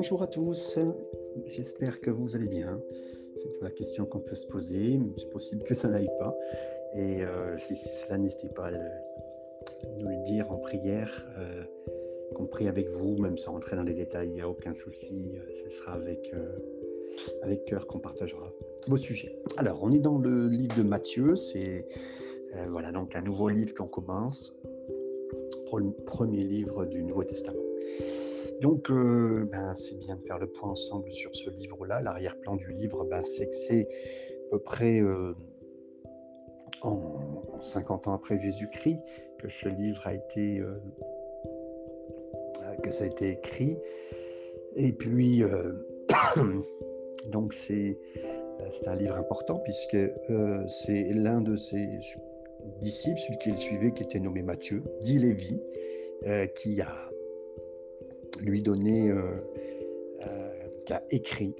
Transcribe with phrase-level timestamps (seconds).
[0.00, 0.78] Bonjour à tous,
[1.48, 2.80] j'espère que vous allez bien.
[3.34, 6.36] C'est la question qu'on peut se poser, c'est possible que ça n'aille pas.
[6.94, 11.64] Et euh, si c'est cela, n'hésitez pas à nous le dire en prière, euh,
[12.36, 15.52] compris avec vous, même sans rentrer dans les détails, il n'y a aucun souci, euh,
[15.64, 16.32] ce sera avec,
[17.42, 18.52] avec cœur qu'on partagera
[18.86, 19.36] vos sujets.
[19.56, 21.88] Alors, on est dans le livre de Matthieu, c'est
[22.68, 24.60] voilà donc un nouveau livre qu'on commence,
[26.06, 27.67] premier livre du Nouveau Testament.
[28.60, 32.00] Donc, euh, ben, c'est bien de faire le point ensemble sur ce livre-là.
[32.00, 35.34] L'arrière-plan du livre, ben, c'est que c'est à peu près euh,
[36.82, 38.98] en 50 ans après Jésus-Christ
[39.38, 40.74] que ce livre a été, euh,
[42.82, 43.76] que ça a été écrit.
[44.74, 45.42] Et puis,
[47.28, 47.96] donc c'est
[48.86, 49.96] un livre important puisque
[50.66, 51.86] c'est l'un de ses
[52.80, 55.60] disciples, celui qui le suivait, qui était nommé Matthieu, dit Lévi,
[56.56, 57.07] qui a
[58.40, 59.22] lui donner, euh,
[60.26, 60.48] euh,
[60.86, 61.54] qui a écrit,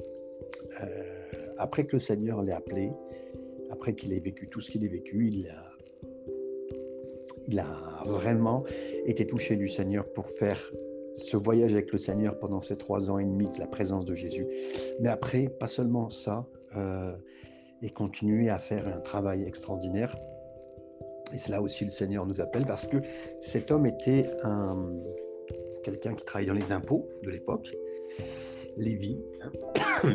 [0.82, 0.86] euh,
[1.58, 2.92] après que le Seigneur l'ait appelé,
[3.70, 5.62] après qu'il ait vécu tout ce qu'il ait vécu, il a,
[7.48, 8.64] il a vraiment
[9.06, 10.60] été touché du Seigneur pour faire
[11.14, 14.14] ce voyage avec le Seigneur pendant ces trois ans et demi de la présence de
[14.14, 14.46] Jésus.
[15.00, 16.46] Mais après, pas seulement ça,
[17.82, 20.14] et continuer à faire un travail extraordinaire.
[21.32, 22.98] Et c'est là aussi le Seigneur nous appelle parce que
[23.40, 24.94] cet homme était un,
[25.88, 27.74] quelqu'un qui travaille dans les impôts de l'époque,
[28.76, 29.18] Lévi.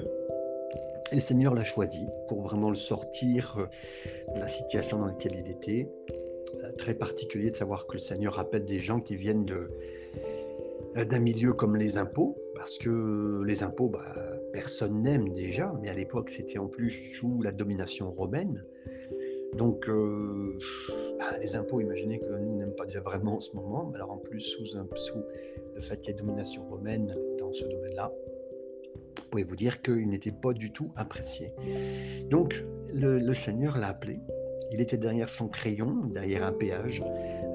[1.12, 5.44] Et le Seigneur l'a choisi pour vraiment le sortir euh, de la situation dans laquelle
[5.44, 5.90] il était.
[6.64, 11.20] Euh, très particulier de savoir que le Seigneur appelle des gens qui viennent euh, d'un
[11.20, 14.16] milieu comme les impôts, parce que les impôts, bah,
[14.54, 18.64] personne n'aime déjà, mais à l'époque c'était en plus sous la domination romaine.
[19.58, 19.88] Donc,
[21.24, 24.18] bah, les impôts, imaginez que nous n'aimons pas déjà vraiment en ce moment, alors en
[24.18, 24.64] plus, sous,
[25.76, 28.12] le fait qu'il y ait domination romaine dans ce domaine-là,
[29.18, 31.54] vous pouvez vous dire qu'il n'était pas du tout apprécié.
[32.30, 32.56] Donc,
[32.94, 34.20] le, Seigneur l'a appelé.
[34.72, 37.04] Il était derrière son crayon, derrière un péage,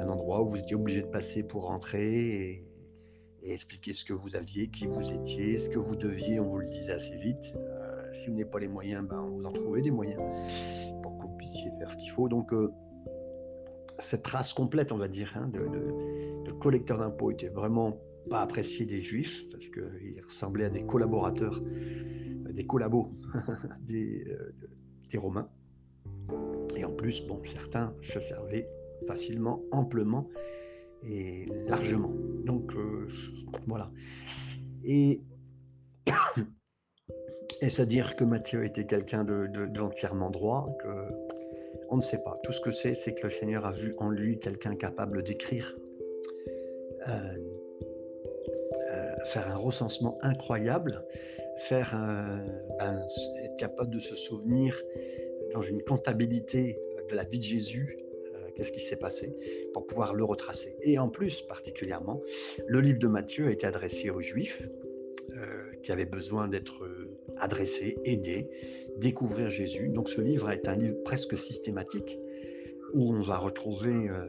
[0.01, 2.63] un endroit où vous étiez obligé de passer pour rentrer
[3.43, 6.39] et, expliquer ce que vous aviez, qui vous étiez, ce que vous deviez.
[6.39, 7.55] On vous le disait assez vite.
[7.57, 10.21] Euh, si vous n'avez pas les moyens, ben, vous en trouvait des moyens
[11.39, 12.29] puissiez faire ce qu'il faut.
[12.29, 12.71] Donc, euh,
[13.99, 15.61] cette race complète, on va dire, hein, de,
[16.45, 18.01] de, collecteurs d'impôts était vraiment
[18.31, 23.13] pas appréciée des juifs, parce qu'ils ressemblaient à des collaborateurs, euh, des collabos
[23.81, 24.55] des, euh,
[25.11, 25.49] des, Romains.
[26.77, 28.69] Et en plus, bon, certains se servaient
[29.07, 30.29] facilement, amplement
[31.03, 32.13] et largement.
[32.45, 32.73] Donc,
[33.67, 33.91] voilà.
[34.85, 35.23] Et
[37.61, 39.67] est-ce à dire que Matthieu était quelqu'un de, de,
[40.31, 41.28] droit que
[41.91, 42.39] on ne sait pas.
[42.43, 45.77] Tout ce que c'est, c'est que le Seigneur a vu en lui quelqu'un capable d'écrire,
[47.09, 47.13] euh,
[48.91, 51.05] euh, faire un recensement incroyable,
[51.69, 51.93] faire
[52.79, 53.05] ben,
[53.43, 54.81] être capable de se souvenir
[55.53, 56.79] dans une comptabilité
[57.11, 57.97] de la vie de Jésus,
[58.35, 59.35] euh, qu'est-ce qui s'est passé,
[59.73, 60.77] pour pouvoir le retracer.
[60.83, 62.23] Et en plus, particulièrement,
[62.67, 64.69] le livre de Matthieu a été adressé aux Juifs
[65.83, 66.85] qui avaient besoin d'être
[67.39, 68.49] adresser, aider,
[68.99, 69.89] découvrir Jésus.
[69.89, 72.19] Donc ce livre est un livre presque systématique
[72.95, 74.27] où on va retrouver euh,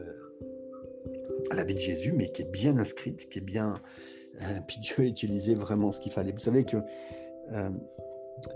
[1.52, 3.80] la vie de Jésus, mais qui est bien inscrite, qui est bien...
[4.42, 6.32] Euh, puis Dieu a utilisé vraiment ce qu'il fallait.
[6.32, 6.76] Vous savez que
[7.52, 7.70] euh,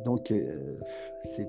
[0.04, 0.32] donc
[1.24, 1.46] ces,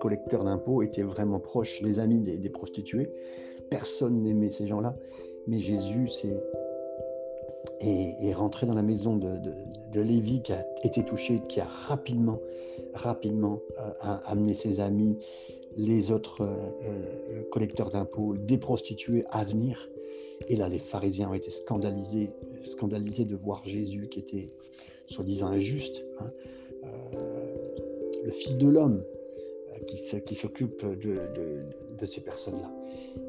[0.00, 3.10] collecteurs d'impôts étaient vraiment proches, les amis des, prostituées.
[3.70, 4.96] Personne n'aimait ces gens-là,
[5.46, 6.42] mais Jésus c'est
[7.80, 9.36] est, rentré dans la maison de,
[9.92, 12.40] de, Lévi qui a été touché, qui a rapidement,
[12.94, 15.18] rapidement euh, amené ses amis,
[15.76, 16.52] les autres euh,
[16.84, 19.88] euh, collecteurs d'impôts, des prostituées à venir.
[20.48, 22.30] Et là, les pharisiens ont été scandalisés,
[22.64, 24.50] scandalisés de voir Jésus qui était
[25.06, 26.30] soi-disant injuste, hein,
[28.24, 29.04] le Fils de l'homme
[29.86, 31.16] qui, qui s'occupe de,
[31.98, 32.72] de, ces personnes-là.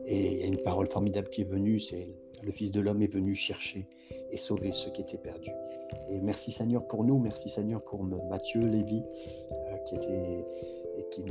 [0.07, 2.07] Et il y a une parole formidable qui est venue, c'est
[2.41, 3.85] le Fils de l'homme est venu chercher
[4.33, 5.51] et sauver ceux qui étaient perdus.
[6.09, 9.03] Et merci Seigneur pour nous, merci Seigneur pour Mathieu, Lévi,
[9.51, 10.47] euh, qui, était,
[10.97, 11.23] et qui,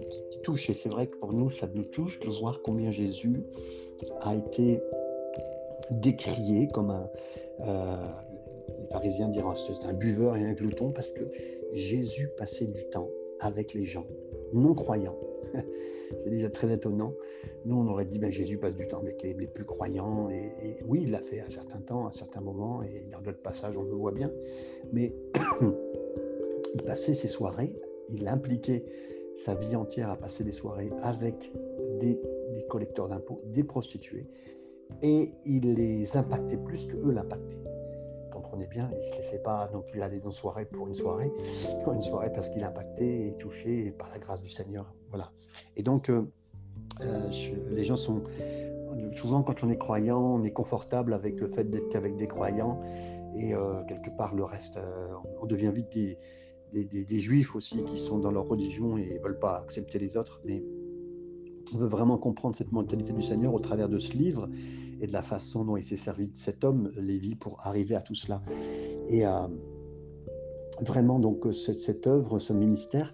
[0.42, 0.70] touche.
[0.70, 3.42] Et c'est vrai que pour nous, ça nous touche de voir combien Jésus
[4.20, 4.80] a été
[5.90, 7.10] décrié comme un...
[7.60, 8.06] Euh,
[8.80, 11.22] les pharisiens diront c'est un buveur et un glouton parce que
[11.72, 13.08] Jésus passait du temps
[13.40, 14.06] avec les gens
[14.52, 15.16] non croyants
[16.18, 17.14] c'est déjà très étonnant.
[17.64, 20.28] Nous, on aurait dit, ben, Jésus passe du temps avec les, plus croyants.
[20.30, 23.20] Et, oui, il l'a fait à un certain temps, à un certain moment, et dans
[23.20, 24.30] d'autres passages, on le voit bien.
[24.92, 25.14] Mais
[26.74, 27.74] il passait ses soirées,
[28.08, 28.84] il impliquait
[29.36, 31.52] sa vie entière à passer des soirées avec
[32.00, 32.20] des,
[32.68, 34.26] collecteurs d'impôts, des prostituées,
[35.02, 37.62] et il les impactait plus que eux l'impactaient.
[38.32, 40.94] comprenez bien, il ne se laissait pas non plus aller dans une soirée pour une
[40.94, 41.30] soirée,
[41.92, 44.94] une soirée parce qu'il impacté et touché par la grâce du Seigneur.
[45.76, 46.22] Et donc, euh,
[47.00, 47.30] euh,
[47.70, 48.22] les gens sont.
[49.16, 52.80] Souvent, quand on est croyant, on est confortable avec le fait d'être qu'avec des croyants.
[53.36, 53.54] Et
[53.88, 54.78] quelque part, le reste,
[55.40, 55.88] on devient vite
[56.72, 60.40] des, juifs aussi qui sont dans leur religion et ne veulent pas accepter les autres.
[60.44, 60.64] Mais
[61.74, 64.48] on veut vraiment comprendre cette mentalité du Seigneur au travers de ce livre
[65.00, 68.00] et de la façon dont il s'est servi de cet homme, Lévi, pour arriver à
[68.00, 68.40] tout cela.
[69.08, 69.48] Et euh,
[70.80, 73.12] vraiment, donc, cette, œuvre, ce ministère,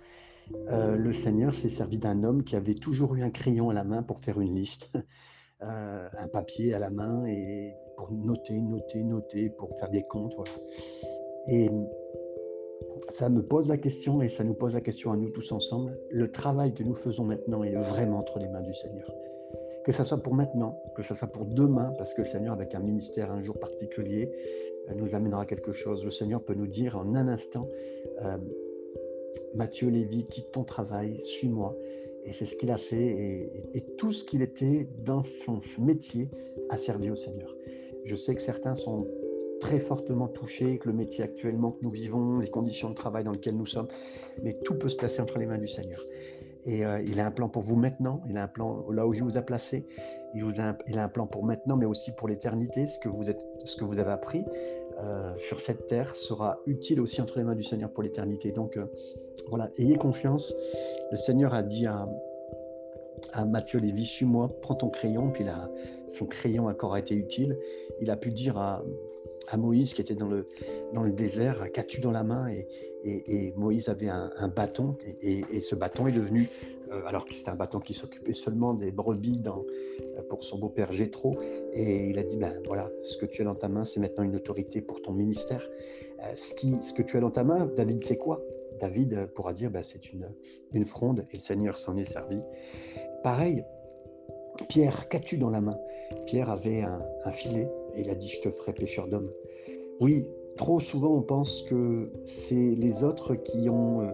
[0.70, 3.84] euh, le Seigneur s'est servi d'un homme qui avait toujours eu un crayon à la
[3.84, 4.90] main pour faire une liste,
[5.62, 10.34] euh, un papier à la main et pour noter, noter, noter, pour faire des comptes.
[11.48, 11.70] Et
[13.08, 15.98] ça me pose la question et ça nous pose la question à nous tous ensemble.
[16.10, 19.10] Le travail que nous faisons maintenant est vraiment entre les mains du Seigneur
[19.88, 22.74] que ce soit pour maintenant, que ce soit pour demain, parce que le Seigneur, avec
[22.74, 24.30] un ministère un jour particulier,
[24.90, 26.04] euh, nous amènera quelque chose.
[26.04, 27.66] Le Seigneur peut nous dire en un instant,
[29.54, 31.76] Mathieu Lévy, quitte ton travail, suis-moi.
[32.24, 36.28] Et c'est ce qu'il a fait, et, tout ce qu'il était dans son métier
[36.68, 37.54] a servi au Seigneur.
[38.04, 39.06] Je sais que certains sont
[39.60, 43.32] très fortement touchés, que le métier actuellement que nous vivons, les conditions de travail dans
[43.32, 43.88] lesquelles nous sommes,
[44.42, 46.00] mais tout peut se placer entre les mains du Seigneur.
[46.66, 49.14] Et euh, il a un plan pour vous maintenant, il a un plan là où
[49.14, 49.86] il vous a placé,
[50.34, 52.86] il, a, un, plan pour maintenant, mais aussi pour l'éternité.
[52.86, 54.44] Ce que vous avez appris
[55.00, 58.52] euh, sur cette terre sera utile aussi entre les mains du Seigneur pour l'éternité.
[58.52, 58.86] Donc euh,
[59.48, 60.52] voilà, ayez confiance.
[61.10, 62.08] Le Seigneur a dit à,
[63.32, 65.70] à Matthieu Lévy, suis-moi, prends ton crayon, puis là,
[66.12, 67.56] son crayon encore a été utile.
[68.00, 68.82] Il a pu dire à,
[69.48, 70.46] à Moïse qui était dans le,
[70.92, 72.48] dans le désert, qu'as-tu dans la main?
[72.48, 72.66] Et,
[73.04, 76.50] et, Moïse avait un, bâton et, ce bâton est devenu,
[77.06, 79.64] alors que c'était un bâton qui s'occupait seulement des brebis dans,
[80.00, 81.36] euh, pour son beau-père Jétro,
[81.72, 84.24] et il a dit, ben voilà, ce que tu as dans ta main, c'est maintenant
[84.24, 85.68] une autorité pour ton ministère.
[86.20, 88.42] Euh, ce, qui, ce que tu as dans ta main, David, c'est quoi?
[88.80, 90.28] David pourra dire, ben, c'est une,
[90.72, 92.40] une fronde, et le Seigneur s'en est servi.
[93.22, 93.64] Pareil,
[94.68, 95.78] Pierre, qu'as-tu dans la main?
[96.26, 99.30] Pierre avait un, un filet, et il a dit, je te ferai pêcheur d'hommes.
[100.00, 104.10] Oui, trop souvent on pense que c'est les autres qui ont euh,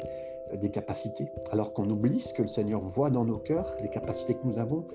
[0.56, 4.34] des capacités, alors qu'on oublie ce que le Seigneur voit dans nos cœurs, les capacités
[4.34, 4.86] que nous avons.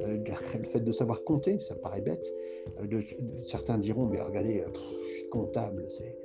[0.00, 0.18] Euh,
[0.58, 2.26] le fait de savoir compter, ça paraît bête.
[2.80, 3.02] Euh,
[3.46, 4.64] certains diront, mais regardez,
[5.04, 5.84] je suis comptable.
[5.88, 6.16] C'est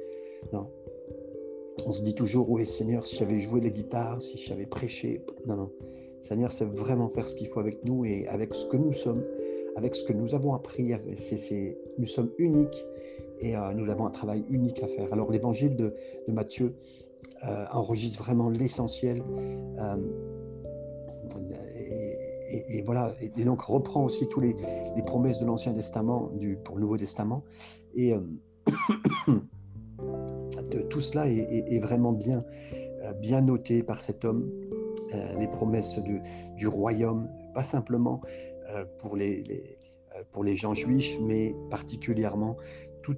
[0.53, 0.67] non.
[1.85, 5.21] On se dit toujours, oui Seigneur, si j'avais joué les guitares, si j'avais prêché.
[5.45, 5.71] Non, non.
[6.21, 9.23] Seigneur, c'est vraiment faire ce qu'il faut avec nous et avec ce que nous sommes,
[9.75, 10.93] avec ce que nous avons appris.
[11.97, 12.85] Nous sommes uniques
[13.39, 15.11] et euh, nous avons un travail unique à faire.
[15.13, 15.93] Alors l'évangile de,
[16.27, 16.69] Matthieu euh,
[17.71, 19.23] enregistre vraiment l'essentiel.
[19.79, 19.95] Euh,
[22.49, 24.55] et, voilà, et, donc reprend aussi tous les,
[25.05, 27.43] promesses de l'Ancien Testament du, pour le Nouveau Testament.
[27.93, 28.13] Et
[29.27, 32.45] de, tout cela est, vraiment bien,
[33.21, 34.49] bien noté par cet homme.
[35.37, 35.99] les promesses
[36.55, 38.21] du royaume, pas simplement
[38.99, 39.77] pour les,
[40.31, 42.55] pour les gens juifs, mais particulièrement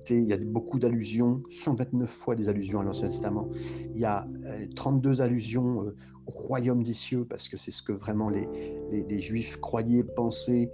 [0.10, 3.50] il y a beaucoup d'allusions, 129 fois des allusions à l'Ancien Testament.
[3.94, 4.28] Il y a
[4.76, 5.96] 32 euh, allusions euh,
[6.28, 10.72] au royaume des cieux, parce que c'est ce que vraiment les, Juifs croyaient, pensaient,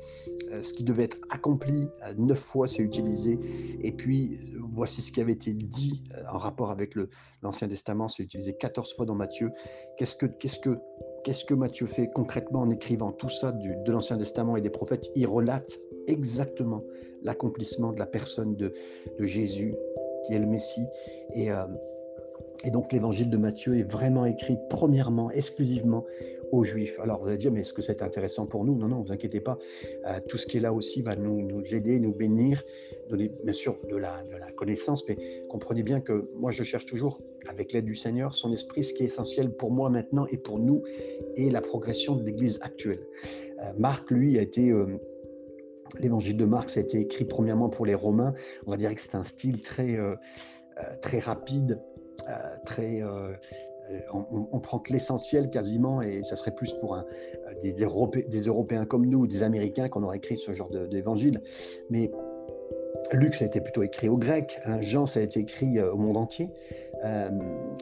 [0.51, 1.87] euh, ce qui devait être accompli.
[2.17, 3.39] Neuf fois c'est utilisé.
[3.81, 4.39] Et puis,
[4.71, 6.95] voici ce qui avait été dit en rapport avec
[7.41, 9.51] l'Ancien Testament, c'est utilisé 14 fois dans Matthieu.
[9.97, 10.77] Qu'est-ce que, qu'est-ce que
[11.25, 15.09] Qu'est-ce que Matthieu fait concrètement en écrivant tout ça de l'Ancien Testament et des prophètes?
[15.15, 16.83] Il relate exactement
[17.25, 18.73] l'accomplissement de la personne de,
[19.19, 19.75] Jésus,
[20.25, 20.85] qui est le Messie.
[21.33, 21.65] Et, euh,
[22.63, 26.05] et donc l'évangile de Matthieu est vraiment écrit premièrement, exclusivement
[26.51, 26.99] aux Juifs.
[26.99, 28.75] Alors vous allez dire, mais est-ce que c'est intéressant pour nous?
[28.75, 29.57] Non, non, vous inquiétez pas.
[30.07, 32.63] Euh, tout ce qui est là aussi va nous, nous aider, nous bénir,
[33.09, 35.17] donner bien sûr de la, de la, connaissance, mais
[35.49, 39.03] comprenez bien que moi je cherche toujours, avec l'aide du Seigneur, son esprit, ce qui
[39.03, 40.81] est essentiel pour moi maintenant et pour nous,
[41.35, 43.05] et la progression de l'Église actuelle.
[43.61, 44.71] Euh, Marc, lui, a été...
[45.99, 48.33] L'évangile de Marc, ça a été écrit premièrement pour les Romains.
[48.65, 50.15] On va dire que c'est un style très, euh,
[50.77, 51.79] euh, très rapide,
[52.27, 52.33] euh,
[52.65, 53.03] très.
[54.11, 56.99] On, prend que l'essentiel quasiment, et ça serait plus pour
[57.61, 57.75] des,
[58.47, 61.39] Européens comme nous, des Américains, qu'on aurait écrit ce genre d'évangile.
[61.91, 62.09] Mais
[63.11, 64.81] Luc, ça a été plutôt écrit au grec, hein.
[64.81, 66.49] Jean, ça a été écrit au monde entier.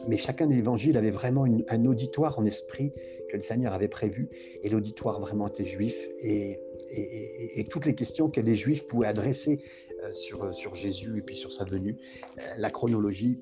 [0.06, 2.92] mais chacun des évangiles avait vraiment un auditoire en esprit
[3.36, 4.28] le Seigneur avait prévu,
[4.62, 6.08] et l'auditoire vraiment était juif.
[6.20, 6.60] Et
[6.96, 9.60] et, toutes les questions que les Juifs pouvaient adresser
[10.02, 11.96] euh, sur, euh, sur Jésus et puis sur sa venue,
[12.38, 13.40] euh, la chronologie,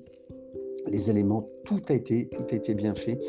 [0.87, 3.19] les éléments, tout a été, tout a été bien fait.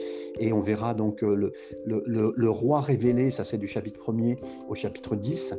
[0.40, 1.52] Et on verra donc le,
[1.87, 5.54] le, roi révélé, ça c'est du chapitre 1er au chapitre 10,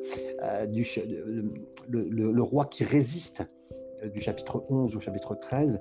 [0.67, 0.85] du,
[1.87, 3.43] le, roi qui résiste
[4.13, 5.79] du chapitre 11 au chapitre 13,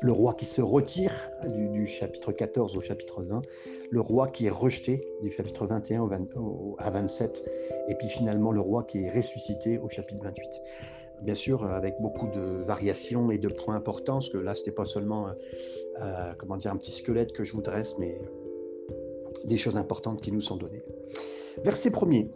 [0.00, 1.12] le roi qui se retire
[1.46, 3.42] du, chapitre 14 au chapitre 20,
[3.90, 6.08] le roi qui est rejeté du chapitre 21
[6.78, 7.50] à 27,
[7.88, 10.44] et puis finalement le roi qui est ressuscité au chapitre 28.
[11.22, 14.74] Bien sûr, avec beaucoup de variations et de points importants, parce que là, ce n'est
[14.74, 15.28] pas seulement
[16.00, 18.18] euh, comment dire, un petit squelette que je vous dresse, mais
[19.44, 20.82] des choses importantes qui nous sont données.
[21.64, 22.30] Verset premier,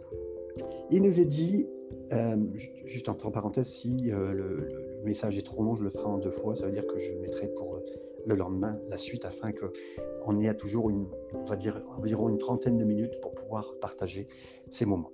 [0.91, 1.67] il nous est dit,
[2.13, 2.37] euh,
[2.85, 6.31] juste entre parenthèses, si euh, le, message est trop long, je le ferai en deux
[6.31, 7.79] fois, ça veut dire que je mettrai pour
[8.25, 10.91] le lendemain la suite afin qu'on ait toujours
[11.33, 14.27] on va dire, environ une trentaine de minutes pour pouvoir partager
[14.69, 15.11] ces moments.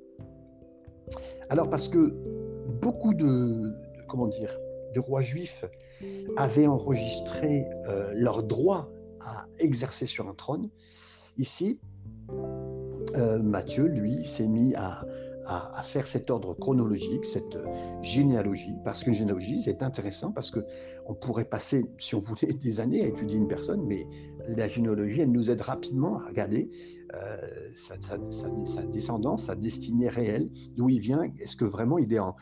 [1.49, 2.13] Alors parce que
[2.81, 3.71] beaucoup de
[4.07, 4.57] comment dire,
[4.93, 5.65] de rois juifs
[6.37, 10.69] avaient enregistré euh, leur droit à exercer sur un trône.
[11.37, 11.79] Ici,
[13.15, 15.05] euh, Matthieu, lui, s'est mis à,
[15.83, 17.57] faire cet ordre chronologique, cette
[18.01, 23.03] généalogie, parce qu'une généalogie, c'est intéressant, parce qu'on pourrait passer, si on voulait, des années
[23.03, 24.07] à étudier une personne, mais
[24.47, 26.69] la généalogie, elle nous aide rapidement à regarder
[27.15, 27.37] euh,
[27.75, 27.95] sa,
[28.87, 32.35] descendance, sa destinée réelle, d'où il vient, est-ce que vraiment il est en,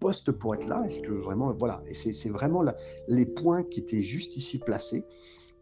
[0.00, 2.64] poste pour être là Est-ce que vraiment, voilà, et c'est vraiment
[3.06, 5.04] les points qui étaient juste ici placés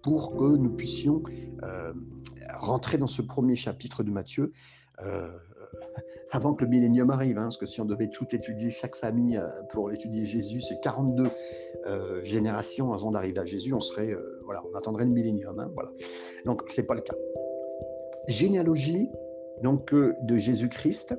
[0.03, 1.23] pour que nous puissions
[1.63, 1.93] euh,
[2.55, 4.53] rentrer dans ce premier chapitre de Matthieu
[5.03, 5.29] euh,
[6.31, 7.39] avant que le millénium arrive.
[7.39, 10.81] Hein, parce que si on devait tout étudier, chaque famille euh, pour étudier Jésus, c'est
[10.81, 11.29] 42
[12.23, 15.59] générations avant d'arriver à Jésus, on serait, voilà, on attendrait le millénium.
[15.59, 15.91] Hein, voilà.
[16.45, 17.15] Donc, c'est pas le cas.
[18.29, 19.09] Généalogie
[19.63, 21.15] donc de Jésus-Christ,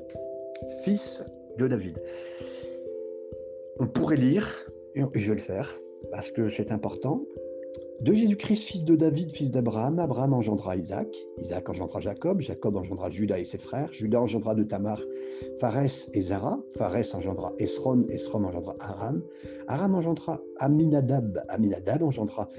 [0.84, 1.26] fils
[1.58, 2.02] de David.
[3.80, 4.48] On pourrait lire,
[4.96, 5.78] et je vais le faire,
[6.12, 7.22] parce que c'est important,
[8.02, 13.12] de Jésus-Christ, fils de David, fils d'Abraham, Abraham engendra Isaac, Isaac engendra Jacob, Jacob engendra
[13.12, 15.00] Judas et ses frères, Judas engendra de Tamar
[15.60, 19.22] Pharès et Zara, Pharès engendra Esron, Esron engendra Aram,
[19.68, 22.50] Aram engendra Aminadab, Aminadab engendra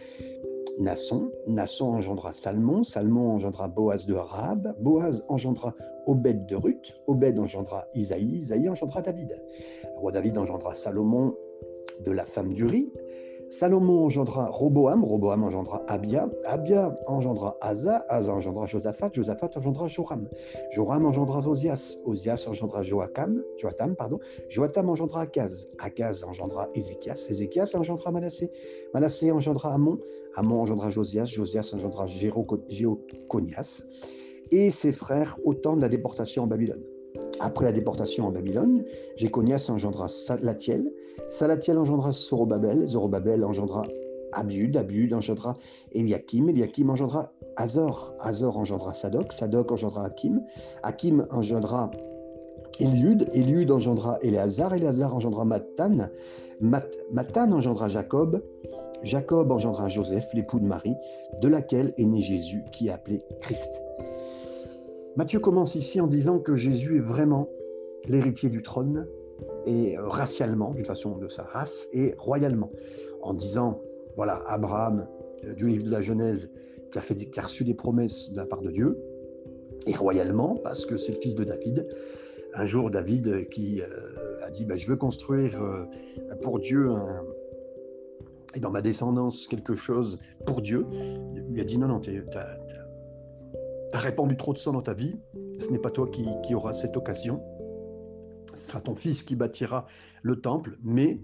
[0.79, 5.75] Nasson, Nasson engendra Salmon, Salmon engendra Boaz de Rahab, Boaz engendra
[6.07, 9.37] Obed de Ruth, Obed engendra Isaïe, Isaïe engendra David.
[9.97, 11.35] Roi David engendra Salomon
[12.05, 12.93] de la femme d'Uri,
[13.53, 20.27] Salomon engendra Roboam, Roboam engendra Abia, Abia engendra Asa, Asa engendra Josaphat, Josaphat engendra Joram,
[20.71, 24.19] Joram engendra Osias, Osias engendra Joacham, Joatam, pardon,
[24.49, 28.51] Joatam engendra Akaz, Akaz engendra Ézéchias, Ézéchias engendra Manassé,
[28.95, 29.99] Manassé engendra Amon,
[30.35, 33.83] Amon engendra Josias, Josias engendra Jéoconias,
[34.51, 36.83] et ses frères au temps de la déportation en Babylone.
[37.41, 38.85] Après la déportation en Babylone,
[39.17, 40.91] Jéconias engendra Salatiel,
[41.29, 43.83] Salatiel engendra Zorobabel, Zorobabel engendra
[44.33, 45.57] Abiud, Abiud engendra
[45.93, 50.43] Eliakim, Eliakim engendra Azor, Azor engendra Sadok, Sadok engendra Hakim,
[50.83, 51.91] Hakim engendra
[52.81, 56.09] Eliud, Eliud engendra Éléazar, Éléazar engendra Matan,
[56.61, 58.43] Matan engendra Jacob,
[59.03, 60.97] Jacob engendra Joseph, l'époux de Marie,
[61.41, 63.83] de laquelle est né Jésus, qui est appelé Christ.
[65.15, 67.51] Matthieu commence ici en disant que Jésus est vraiment
[68.07, 69.07] l'héritier du trône,
[69.67, 72.71] et euh, racialement, d'une façon de sa race, et royalement,
[73.21, 73.83] en disant,
[74.17, 75.07] voilà, Abraham,
[75.45, 76.51] euh, du livre de la Genèse,
[76.91, 78.99] qui a, fait, reçu des promesses de la part de Dieu,
[79.87, 81.87] et royalement, parce que c'est le fils de David.
[82.55, 83.83] Un jour, David euh, qui
[84.43, 85.59] a dit, ben, je veux construire
[86.43, 86.89] pour Dieu
[88.55, 90.87] et dans ma descendance quelque chose pour Dieu,
[91.51, 92.82] lui a dit, non, non, tu as
[93.93, 95.17] as répandu trop de sang dans ta vie,
[95.59, 97.43] ce n'est pas toi qui, qui auras cette occasion,
[98.55, 99.87] ce sera ton fils qui bâtira
[100.23, 101.21] le temple, mais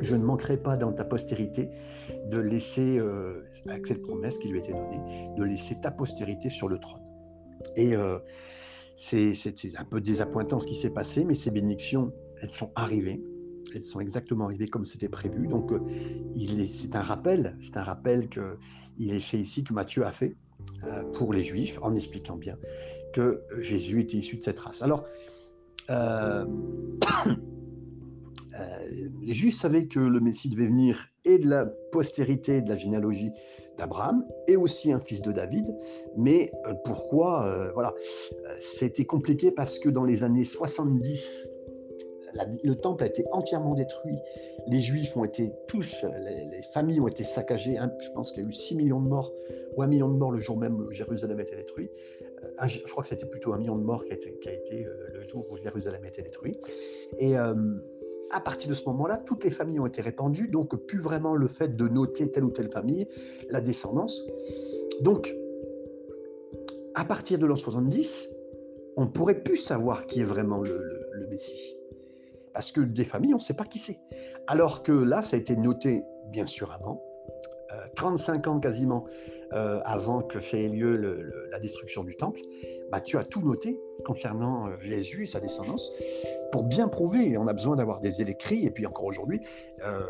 [0.00, 1.70] je ne manquerai pas dans ta postérité
[2.30, 6.50] de laisser, euh, avec cette promesse qui lui a été donnée, de laisser ta postérité
[6.50, 7.02] sur le trône.
[7.76, 8.18] Et euh,
[8.96, 9.34] c'est
[9.78, 13.22] un peu désappointant ce qui s'est passé, mais ces bénédictions, elles sont arrivées.
[13.74, 15.48] Elles sont exactement arrivées comme c'était prévu.
[15.48, 15.80] Donc, euh,
[16.72, 20.36] c'est un rappel, c'est un rappel qu'il est fait ici, que Matthieu a fait.
[20.84, 22.56] Euh, pour les Juifs, en expliquant bien
[23.12, 24.82] que Jésus était issu de cette race.
[24.82, 25.04] Alors,
[25.90, 26.44] euh,
[27.26, 28.88] euh,
[29.22, 33.30] les Juifs savaient que le Messie devait venir et de la postérité, de la généalogie
[33.78, 35.74] d'Abraham, et aussi un fils de David.
[36.16, 36.52] Mais
[36.84, 37.92] pourquoi Voilà,
[38.60, 41.48] c'était compliqué parce que dans les années 70,
[42.62, 44.18] le temple a été entièrement détruit.
[44.66, 47.76] Les Juifs ont été tous, les, familles ont été saccagées.
[48.00, 49.32] Je pense qu'il y a eu 6 millions de morts
[49.76, 51.90] ou 1 million de morts le jour même où Jérusalem a été détruit.
[52.62, 55.28] Euh, je crois que c'était plutôt un million de morts qui a été, euh, le
[55.28, 56.58] jour où Jérusalem a été détruit.
[57.18, 57.54] Et euh,
[58.30, 61.48] à partir de ce moment-là, toutes les familles ont été répandues, donc plus vraiment le
[61.48, 63.06] fait de noter telle ou telle famille,
[63.50, 64.20] la descendance.
[65.00, 65.34] Donc,
[66.94, 68.28] à partir de l'an 70,
[68.96, 71.75] on pourrait plus savoir qui est vraiment le Messie.
[72.56, 73.98] Parce que des familles, on ne sait pas qui c'est.
[74.46, 77.02] Alors que là, ça a été noté, bien sûr, avant,
[77.96, 79.04] 35 ans quasiment
[79.52, 80.96] avant que fait lieu
[81.50, 82.40] la destruction du temple,
[83.04, 85.92] tu as tout noté concernant Jésus et sa descendance
[86.50, 87.36] pour bien prouver.
[87.36, 88.64] On a besoin d'avoir des électries.
[88.64, 89.42] Et puis encore aujourd'hui,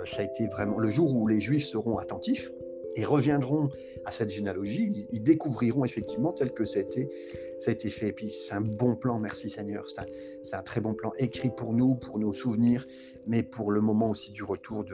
[0.04, 2.52] ça a été vraiment le jour où les Juifs seront attentifs
[2.96, 3.70] et reviendront
[4.04, 7.08] à cette généalogie, ils, découvriront effectivement tel que ça a été,
[7.60, 8.08] ça a été fait.
[8.08, 11.72] Et puis c'est un bon plan, merci Seigneur, c'est un, très bon plan écrit pour
[11.72, 12.86] nous, pour nos souvenirs,
[13.26, 14.84] mais pour le moment aussi du retour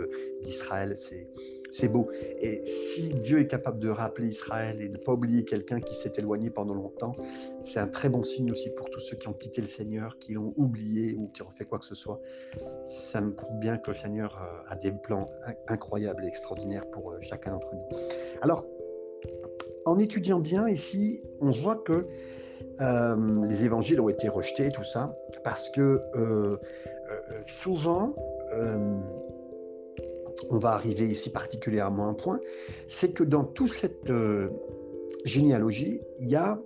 [0.43, 0.95] d'Israël.
[0.97, 1.29] C'est
[1.73, 2.11] c'est beau.
[2.41, 5.95] Et si Dieu est capable de rappeler Israël et de ne pas oublier quelqu'un qui
[5.95, 7.17] s'est éloigné pendant longtemps,
[7.63, 10.35] c'est un très bon signe aussi pour tous ceux qui ont quitté le Seigneur, qui
[10.35, 12.21] l'ont oublié ou qui ont fait quoi que ce soit.
[12.85, 15.31] Ça me prouve bien que le Seigneur euh, a des plans
[15.67, 17.99] incroyables et extraordinaires pour euh, chacun d'entre nous.
[18.43, 18.67] Alors,
[19.87, 22.07] en étudiant bien ici, on voit que
[22.81, 26.03] euh, les évangiles ont été rejetés, tout ça, parce que
[27.47, 28.15] souvent,
[30.51, 32.41] on va arriver ici particulièrement à un point,
[32.87, 34.49] c'est que dans toute cette euh,
[35.25, 36.61] généalogie, il y a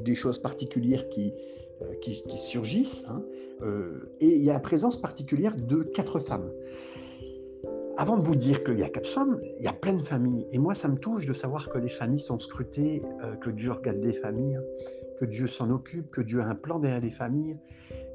[0.00, 1.34] des choses particulières qui,
[1.82, 3.22] euh, qui, surgissent, hein,
[3.62, 6.50] euh, et il y a la présence particulière de quatre femmes.
[7.96, 10.46] Avant de vous dire qu'il y a quatre femmes, il y a plein de familles.
[10.52, 13.02] Et moi, ça me touche de savoir que les familles sont scrutées,
[13.40, 14.60] que Dieu regarde des familles,
[15.18, 17.56] que Dieu s'en occupe, que Dieu a un plan derrière les familles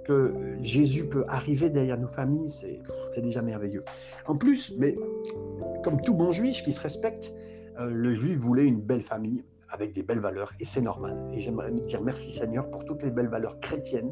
[0.03, 3.83] que Jésus peut arriver derrière nos familles, c'est déjà merveilleux.
[4.27, 4.95] En plus, mais
[5.83, 7.31] comme tout bon juif qui se respecte,
[7.79, 11.17] euh, le juif voulait une belle famille avec des belles valeurs, et c'est normal.
[11.33, 14.11] Et j'aimerais me dire merci Seigneur pour toutes les belles valeurs chrétiennes,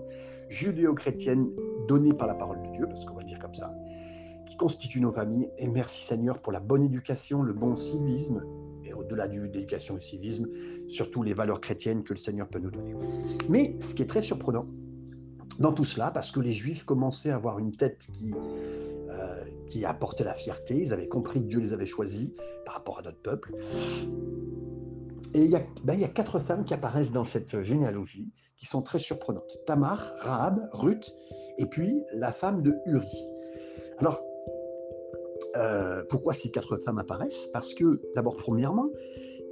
[0.50, 1.52] judéo-chrétiennes,
[1.88, 3.72] données par la parole de Dieu, parce qu'on va dire comme ça,
[4.50, 5.50] qui constituent nos familles.
[5.60, 8.44] Et merci Seigneur pour la bonne éducation, le bon civisme,
[8.84, 10.48] et au-delà de l'éducation et du civisme,
[10.88, 12.96] surtout les valeurs chrétiennes que le Seigneur peut nous donner.
[13.48, 14.66] Mais ce qui est très surprenant,
[15.60, 18.34] dans tout cela, parce que les Juifs commençaient à avoir une tête qui,
[19.10, 22.30] euh, qui apportait la fierté, ils avaient compris que Dieu les avait choisis
[22.66, 23.56] par rapport à notre peuple.
[25.34, 28.32] Et il y, a, ben, il y a quatre femmes qui apparaissent dans cette généalogie,
[28.58, 29.60] qui sont très surprenantes.
[29.66, 31.16] Tamar, Rahab, Ruth,
[31.58, 33.28] et puis la femme de Uri.
[34.00, 34.22] Alors,
[35.56, 37.48] euh, pourquoi ces quatre femmes apparaissent?
[37.54, 38.90] Parce que, d'abord, premièrement,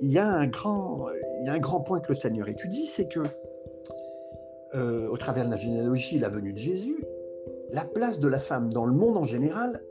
[0.01, 1.07] il y, a un grand,
[1.41, 3.21] il y a un grand point que le Seigneur étudie, c'est que
[4.75, 7.03] euh, au travers de la généalogie la venue de Jésus,
[7.71, 9.81] la place de la femme dans le monde en général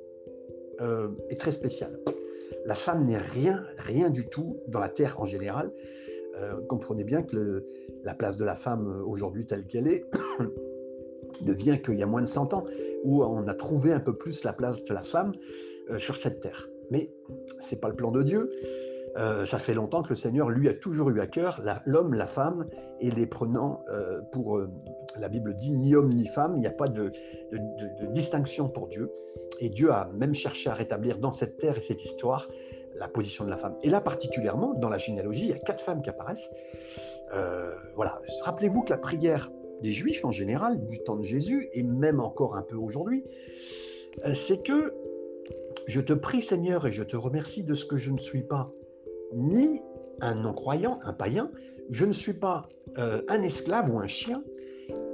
[0.81, 1.99] euh, est très spéciale.
[2.65, 5.73] La femme n'est rien, rien du tout dans la terre en général.
[6.37, 7.67] Euh, comprenez bien que
[8.05, 10.05] la place de la femme aujourd'hui telle qu'elle est
[11.41, 12.65] ne vient qu'il y a moins de 100 ans,
[13.05, 15.33] où on a trouvé un peu plus la place de la femme
[15.99, 16.69] sur cette terre.
[16.91, 17.11] Mais
[17.61, 18.51] c'est pas le plan de Dieu.
[19.19, 22.27] Euh, ça fait longtemps que le Seigneur, lui, a toujours eu à cœur l'homme, la,
[22.27, 22.67] femme,
[23.01, 24.71] et les prenant euh, pour, euh,
[25.19, 27.13] la Bible dit, ni homme ni femme, il n'y a pas de,
[28.13, 29.11] distinction pour Dieu.
[29.61, 32.49] Et Dieu a même cherché à rétablir dans cette terre et cette histoire
[32.97, 33.77] la position de la femme.
[33.83, 36.51] Et là, particulièrement, dans la généalogie, il y a quatre femmes qui apparaissent.
[37.97, 38.21] voilà.
[38.45, 39.51] Rappelez-vous que la prière
[39.83, 43.25] des Juifs en général, du temps de Jésus, et même encore un peu aujourd'hui,
[44.35, 44.95] c'est que
[45.87, 48.73] je te prie Seigneur et je te remercie de ce que je ne suis pas
[49.35, 49.81] ni
[50.21, 51.51] un non-croyant, un païen,
[51.91, 54.43] je ne suis pas euh, un esclave ou un chien,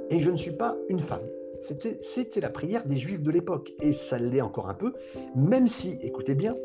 [0.09, 1.27] et je ne suis pas une femme.
[1.59, 4.93] C'était la prière des juifs de l'époque, et ça l'est encore un peu,
[5.35, 6.55] même si, écoutez bien,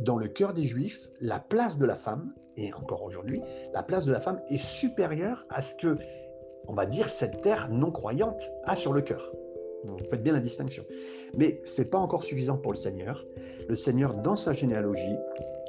[0.00, 3.40] dans le cœur des juifs, la place de la femme, et encore aujourd'hui,
[3.72, 5.96] la place de la femme est supérieure à ce que,
[6.68, 9.32] on va dire, cette terre non croyante a sur le cœur.
[9.84, 10.84] Vous faites bien la distinction.
[11.36, 13.24] Mais ce n'est pas encore suffisant pour le Seigneur.
[13.68, 15.16] Le Seigneur, dans sa généalogie,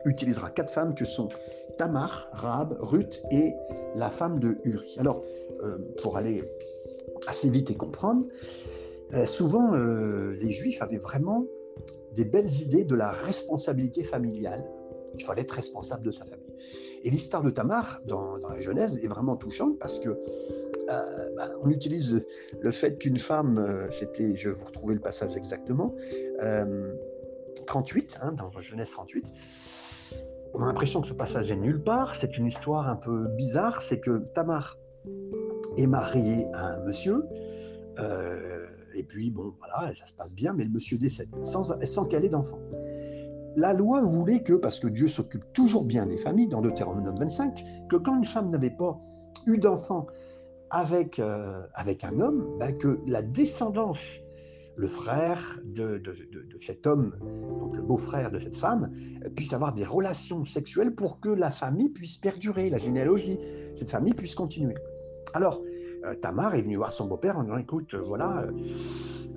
[0.06, 1.30] utilisera quatre femmes que sont
[1.78, 3.54] Tamar, Rab, Ruth et
[3.96, 4.96] la femme de Uri.
[4.98, 5.24] Alors,
[5.64, 6.44] euh, pour aller
[7.28, 8.26] assez vite et comprendre,
[9.14, 11.46] euh, souvent euh, les Juifs avaient vraiment
[12.14, 14.66] des belles idées de la responsabilité familiale.
[15.18, 16.46] Il fallait être responsable de sa famille.
[17.04, 20.10] Et l'histoire de Tamar dans, la Genèse est vraiment touchante parce que
[21.36, 22.24] bah, on utilise
[22.60, 25.96] le fait qu'une femme, c'était, je vais vous retrouver le passage exactement,
[27.66, 29.32] 38, hein, dans Genèse 38,
[30.56, 32.16] on a l'impression que ce passage est nulle part.
[32.16, 33.82] C'est une histoire un peu bizarre.
[33.82, 34.78] C'est que Tamar
[35.78, 37.26] est mariée à un monsieur.
[38.00, 42.06] Euh, et puis, bon, voilà, ça se passe bien, mais le monsieur décède sans, sans
[42.06, 42.60] qu'elle ait d'enfant.
[43.58, 47.64] La loi voulait que, parce que Dieu s'occupe toujours bien des familles, dans Deutéronome 25,
[47.90, 48.98] que quand une femme n'avait pas
[49.46, 50.08] eu d'enfant
[50.70, 54.00] avec, euh, avec un homme, ben, que la descendance
[54.78, 56.02] le frère de,
[56.62, 57.16] cet homme,
[57.60, 58.92] donc le beau-frère de cette femme,
[59.36, 63.40] puisse avoir des relations sexuelles pour que la famille puisse perdurer, la généalogie,
[63.76, 64.76] cette famille puisse continuer.
[65.34, 65.62] Alors,
[66.06, 68.48] euh, Tamar est venue voir son beau-père en disant, écoute, euh, voilà,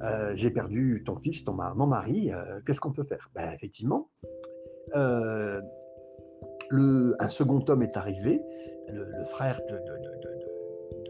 [0.02, 3.30] euh, j'ai perdu ton fils, ton, mon mari, euh, qu'est-ce qu'on peut faire?
[3.34, 4.08] Ben, Effectivement,
[4.94, 5.60] euh,
[6.70, 8.40] le, un second homme est arrivé,
[8.88, 9.78] le, frère de,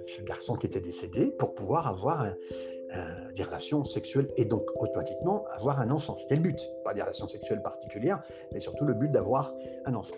[0.06, 2.26] ce garçon qui était décédé, pour pouvoir avoir
[3.34, 6.16] des relations sexuelles et donc automatiquement avoir un enfant.
[6.18, 8.22] C'était le but, pas des relations sexuelles particulières,
[8.52, 10.16] mais surtout le but d'avoir un enfant.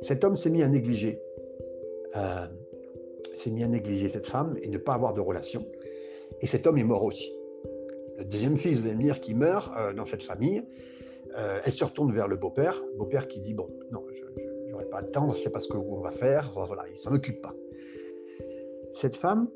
[0.00, 1.20] Cet homme s'est mis à négliger,
[3.34, 5.66] s'est mis à négliger cette femme et ne pas avoir de relation.
[6.40, 7.32] Et cet homme est mort aussi
[8.20, 10.62] le deuxième fils, vous allez me dire, qui meurt euh, dans cette famille,
[11.36, 15.00] euh, elle se retourne vers le beau-père, beau-père qui dit, bon, non, je n'aurai pas
[15.00, 17.54] le temps, je ne sais pas ce qu'on va faire, voilà, il s'en occupe pas.
[18.92, 19.48] Cette femme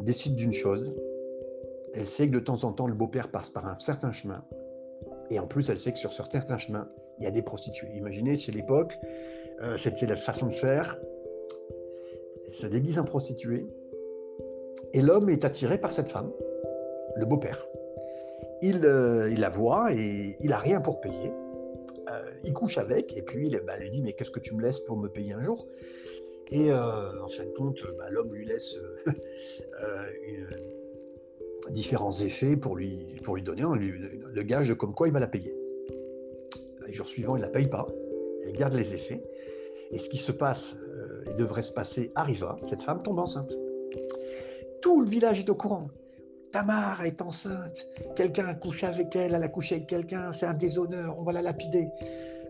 [0.00, 0.94] décide d'une chose,
[1.98, 4.44] elle sait que de temps en temps, le beau-père passe par un certain chemin,
[5.30, 7.90] et en plus, elle sait que sur certains chemins, il y a des prostituées.
[7.96, 8.96] Imaginez, c'est l'époque,
[9.62, 10.96] euh, c'était la façon de faire,
[12.46, 13.66] elle se déguise en prostituée,
[14.94, 16.30] et l'homme est attiré par cette femme,
[17.16, 17.66] le beau-père.
[18.62, 21.32] Euh, il, la voit et il n'a rien pour payer.
[22.10, 24.62] Euh, il couche avec et puis il bah, lui dit Mais qu'est-ce que tu me
[24.62, 25.66] laisses pour me payer un jour?
[26.50, 28.76] Et en fin de compte, bah, l'homme lui laisse
[31.70, 35.26] différents effets pour lui, pour lui donner le gage de comme quoi il va la
[35.26, 35.54] payer.
[36.86, 37.86] Les jours suivants, il ne la paye pas,
[38.46, 39.22] il garde les effets.
[39.90, 40.76] Et ce qui se passe
[41.26, 43.54] et devrait se passer arriva, cette femme tombe enceinte.
[44.80, 45.88] Tout le village est au courant.
[46.52, 50.54] Tamar est enceinte, quelqu'un a couché avec elle, elle a couché avec quelqu'un, c'est un
[50.54, 51.88] déshonneur, on va la lapider.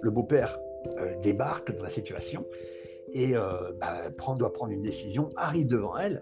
[0.01, 0.57] Le beau-père
[0.99, 2.45] euh, débarque dans la situation
[3.13, 4.03] et euh, bah,
[4.37, 6.21] doit prendre une décision, arrive devant elle,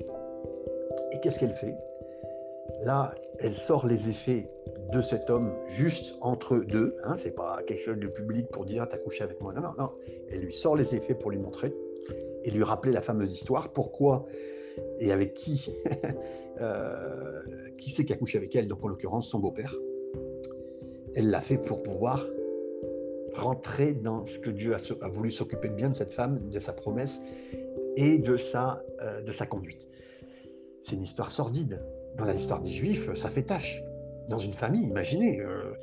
[1.13, 1.77] et qu'est-ce qu'elle fait?
[2.85, 4.49] Là, elle sort les effets
[4.93, 8.87] de cet homme juste entre deux, hein, c'est pas quelque chose de public pour dire
[8.89, 9.91] t'as couché avec moi, non, non, non,
[10.31, 11.75] elle lui sort les effets pour lui montrer
[12.45, 14.25] et lui rappeler la fameuse histoire, pourquoi
[15.01, 15.73] et avec qui
[16.61, 17.43] euh,
[17.79, 19.75] qui c'est qui a couché avec elle, donc en l'occurrence son beau-père.
[21.15, 22.27] Elle l'a fait pour pouvoir
[23.35, 26.73] rentrer dans ce que Dieu a, voulu s'occuper de bien de cette femme, de sa
[26.73, 27.23] promesse
[27.97, 29.91] et de euh, de sa conduite.
[30.81, 31.81] C'est une histoire sordide.
[32.17, 33.83] Dans l'histoire des Juifs, ça fait tâche.
[34.29, 35.41] Dans une famille, imaginez.
[35.41, 35.75] Euh,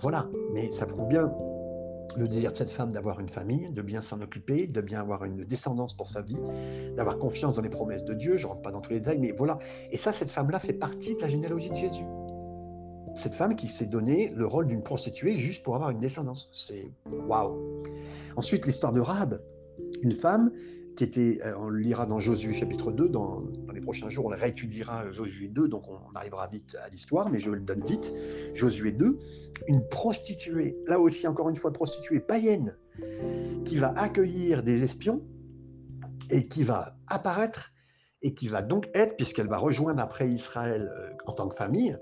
[0.00, 0.28] voilà.
[0.52, 1.32] Mais ça prouve bien
[2.16, 5.24] le désir de cette femme d'avoir une famille, de bien s'en occuper, de bien avoir
[5.24, 6.36] une descendance pour sa vie,
[6.96, 8.36] d'avoir confiance dans les promesses de Dieu.
[8.36, 9.58] Je ne rentre pas dans tous les détails, mais voilà.
[9.90, 12.04] Et ça, cette femme-là fait partie de la généalogie de Jésus.
[13.14, 16.48] Cette femme qui s'est donné le rôle d'une prostituée juste pour avoir une descendance.
[16.52, 16.90] C'est
[17.28, 17.82] waouh.
[18.36, 19.40] Ensuite, l'histoire de Rahab,
[20.02, 20.50] une femme
[21.00, 25.48] euh, on le lira dans Josué chapitre 2, dans, les prochains jours, on réétudiera Josué
[25.48, 28.12] 2, donc on, arrivera vite à l'histoire, mais je le donne vite.
[28.54, 29.18] Josué 2,
[29.68, 32.76] une prostituée, là aussi encore une fois prostituée païenne,
[33.64, 35.22] qui va accueillir des espions
[36.30, 37.70] et qui va apparaître
[38.22, 41.96] et qui va donc être, puisqu'elle va rejoindre après Israël euh, en tant que famille,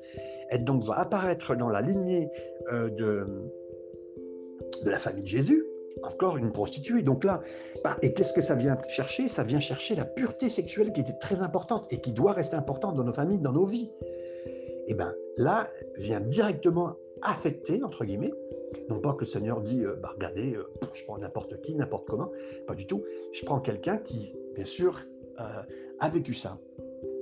[0.50, 2.28] elle donc va apparaître dans la lignée
[2.72, 5.64] euh, de la famille de Jésus,
[6.02, 7.02] encore une prostituée.
[7.02, 7.40] Donc là,
[7.84, 9.28] bah, et qu'est-ce que ça vient chercher?
[9.28, 12.96] Ça vient chercher la pureté sexuelle qui était très importante et qui doit rester importante
[12.96, 13.90] dans nos familles, dans nos vies.
[14.88, 18.32] Et bien là, vient directement affecter, entre guillemets,
[18.88, 22.06] non pas que le Seigneur dit, euh, bah, regardez, euh, je prends n'importe qui, n'importe
[22.08, 22.30] comment,
[22.66, 23.04] pas du tout.
[23.32, 25.00] Je prends quelqu'un qui, bien sûr,
[25.40, 25.62] euh,
[25.98, 26.58] a vécu ça.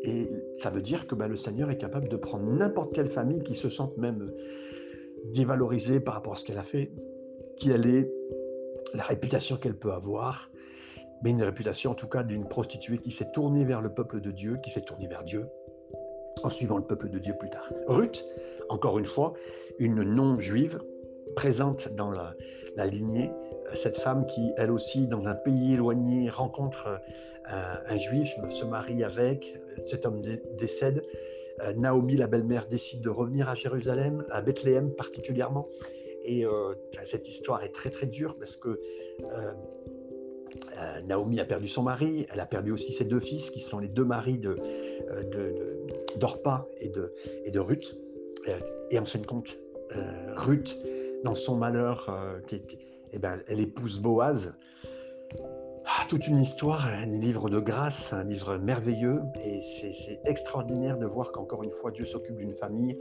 [0.03, 3.43] Et ça veut dire que bah, le Seigneur est capable de prendre n'importe quelle famille
[3.43, 4.33] qui se sente même
[5.33, 6.93] dévalorisée par rapport à ce qu'elle a fait,
[7.57, 8.13] qui elle est,
[8.95, 10.51] la réputation qu'elle peut avoir,
[11.23, 14.31] mais une réputation en tout cas d'une prostituée qui s'est tournée vers le peuple de
[14.31, 15.47] Dieu, qui s'est tournée vers Dieu,
[16.43, 17.69] en suivant le peuple de Dieu plus tard.
[17.87, 18.25] Ruth,
[18.69, 19.35] encore une fois,
[19.79, 20.81] une non-juive,
[21.37, 22.35] présente dans la,
[22.87, 27.01] lignée, euh, cette femme qui, elle aussi, dans un pays éloigné, rencontre
[27.53, 30.23] euh, un, juif, se marie avec, cet homme
[30.57, 31.03] décède.
[31.63, 35.69] Euh, Naomi, la belle-mère, décide de revenir à Jérusalem, à Bethléem particulièrement,
[36.25, 39.53] et euh, cette histoire est très très dure parce que euh,
[40.79, 43.79] euh, Naomi a perdu son mari, elle a perdu aussi ses deux fils qui sont
[43.79, 44.57] les deux maris de,
[46.17, 47.11] d'Orpa et de,
[47.45, 47.97] et de Ruth.
[48.91, 49.59] Et en fin de compte,
[50.37, 50.79] Ruth,
[51.23, 52.41] dans son malheur,
[53.13, 54.55] eh ben, elle épouse Boaz.
[55.85, 61.07] Ah, toute une histoire, un livre de grâce, un livre merveilleux, et c'est extraordinaire de
[61.07, 62.99] voir qu'encore une fois, Dieu s'occupe d'une famille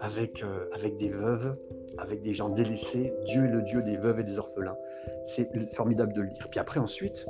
[0.00, 1.56] avec, avec des veuves,
[1.98, 3.12] avec des gens délaissés.
[3.26, 4.76] Dieu est le Dieu des veuves et des orphelins.
[5.24, 6.48] C'est formidable de le lire.
[6.50, 7.26] Puis après, ensuite,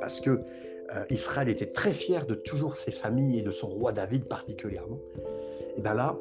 [0.00, 0.42] parce que
[0.94, 4.98] euh, Israël était très fier de toujours ses familles et de son roi David particulièrement,
[5.76, 6.18] et bien là,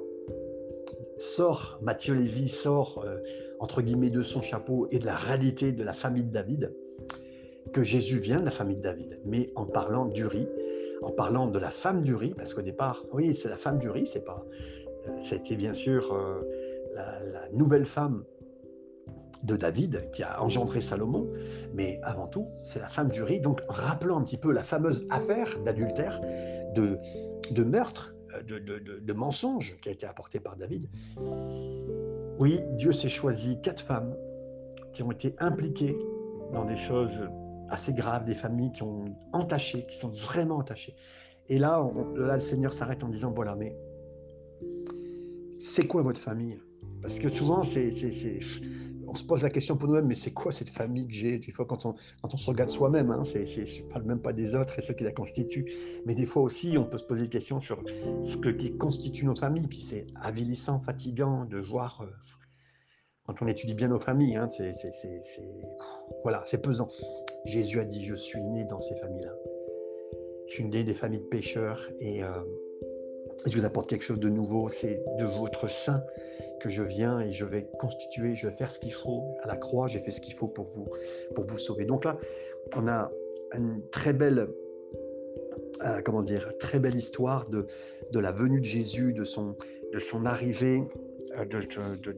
[1.18, 3.18] sort Matthieu Lévy, sort euh,
[3.60, 6.74] entre guillemets de son chapeau et de la réalité de la famille de David,
[7.74, 10.48] que Jésus vient de la famille de David, mais en parlant du riz,
[11.02, 13.90] en parlant de la femme du riz, parce qu'au départ, oui, c'est la femme du
[13.90, 14.46] riz, c'est pas
[15.22, 16.16] C'était bien sûr
[16.96, 18.24] la, la, nouvelle femme
[19.44, 21.28] de David qui a engendré Salomon,
[21.74, 23.40] mais avant tout, c'est la femme du riz.
[23.40, 26.22] Donc, rappelons un petit peu la fameuse affaire d'adultère,
[26.76, 28.14] de, meurtre,
[28.48, 30.90] de, de, de, mensonge qui a été apportée par David.
[32.40, 34.16] Oui, Dieu s'est choisi quatre femmes
[34.94, 35.98] qui ont été impliquées
[36.54, 37.20] dans des choses
[37.70, 40.96] assez graves, des familles qui ont entaché, qui sont vraiment entachées.
[41.48, 43.76] Et là, là le Seigneur s'arrête en disant, voilà, mais
[45.62, 46.60] c'est quoi votre famille?
[47.02, 47.92] Parce que souvent, c'est,
[49.08, 51.38] on se pose la question pour nous-mêmes, mais c'est quoi cette famille que j'ai?
[51.38, 54.56] Des fois, quand on, se regarde soi-même, hein, c'est, je ne parle même pas des
[54.56, 55.72] autres et ceux qui la constituent,
[56.06, 57.84] mais des fois aussi, on peut se poser des questions sur
[58.24, 59.68] ce que, qui constitue notre famille.
[59.68, 62.08] Puis c'est avilissant, fatigant de voir, euh,
[63.28, 64.74] quand on étudie bien nos familles, hein, c'est,
[66.24, 66.88] voilà, c'est pesant.
[67.46, 69.34] Jésus a dit, je suis né dans ces familles-là.
[70.48, 72.24] Je suis né des familles de pécheurs et...
[72.24, 72.42] Euh,
[73.46, 76.04] je vous apporte quelque chose de nouveau, c'est de votre sein
[76.62, 79.24] que je viens et je vais constituer, je vais faire ce qu'il faut.
[79.44, 80.88] À la croix, j'ai fait ce qu'il faut pour vous,
[81.36, 81.86] pour vous sauver.
[81.86, 82.18] Donc là,
[82.76, 83.12] on a
[83.56, 84.48] une très belle,
[85.84, 87.66] euh, comment dire, très belle histoire de,
[88.12, 89.56] de la venue de Jésus, de son,
[89.92, 90.84] de son arrivée
[91.38, 91.46] euh,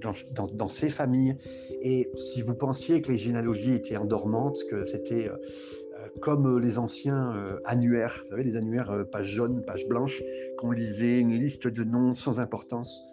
[0.02, 1.36] dans, dans, ces familles.
[1.82, 5.38] Et si vous pensiez que les généalogies étaient endormantes, que c'était euh,
[6.21, 7.34] comme les anciens
[7.65, 10.21] annuaires, vous savez, les annuaires page jaune, page blanche,
[10.58, 13.06] qu'on lisait, une liste de noms sans importance.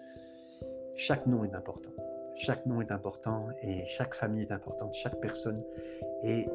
[0.96, 1.90] Chaque nom est important.
[2.36, 5.62] Chaque nom est important et chaque famille est importante, chaque personne
[6.22, 6.46] et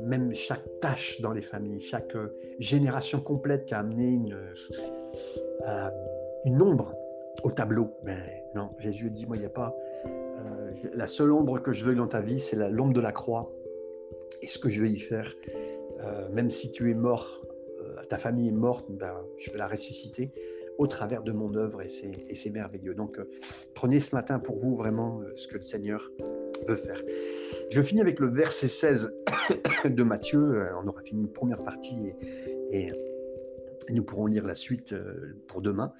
[0.00, 2.16] même chaque tâche dans les familles, chaque
[2.58, 4.38] génération complète qui a amené une,
[6.44, 6.94] une ombre
[7.42, 7.90] au tableau.
[8.04, 8.14] Mais
[8.54, 9.76] ben, non, Jésus dit, moi, il n'y a pas...
[10.94, 13.50] la seule ombre que je veux dans ta vie, c'est l'ombre de la croix.
[14.42, 15.32] Et ce que je vais y faire,
[16.06, 17.42] euh, même si tu es mort,
[17.80, 20.32] euh, ta famille est morte, ben, je vais la ressusciter
[20.78, 22.94] au travers de mon œuvre et c'est merveilleux.
[22.94, 23.28] Donc euh,
[23.74, 26.10] prenez ce matin pour vous vraiment ce que le Seigneur
[26.68, 27.00] veut faire.
[27.70, 29.14] Je finis avec le verset 16
[29.86, 30.68] de Matthieu.
[30.82, 32.12] On aura fini une première partie
[32.72, 32.88] et,
[33.88, 34.94] nous pourrons lire la suite
[35.46, 35.92] pour demain.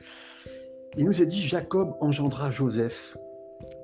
[0.98, 3.16] Il nous est dit Jacob engendra Joseph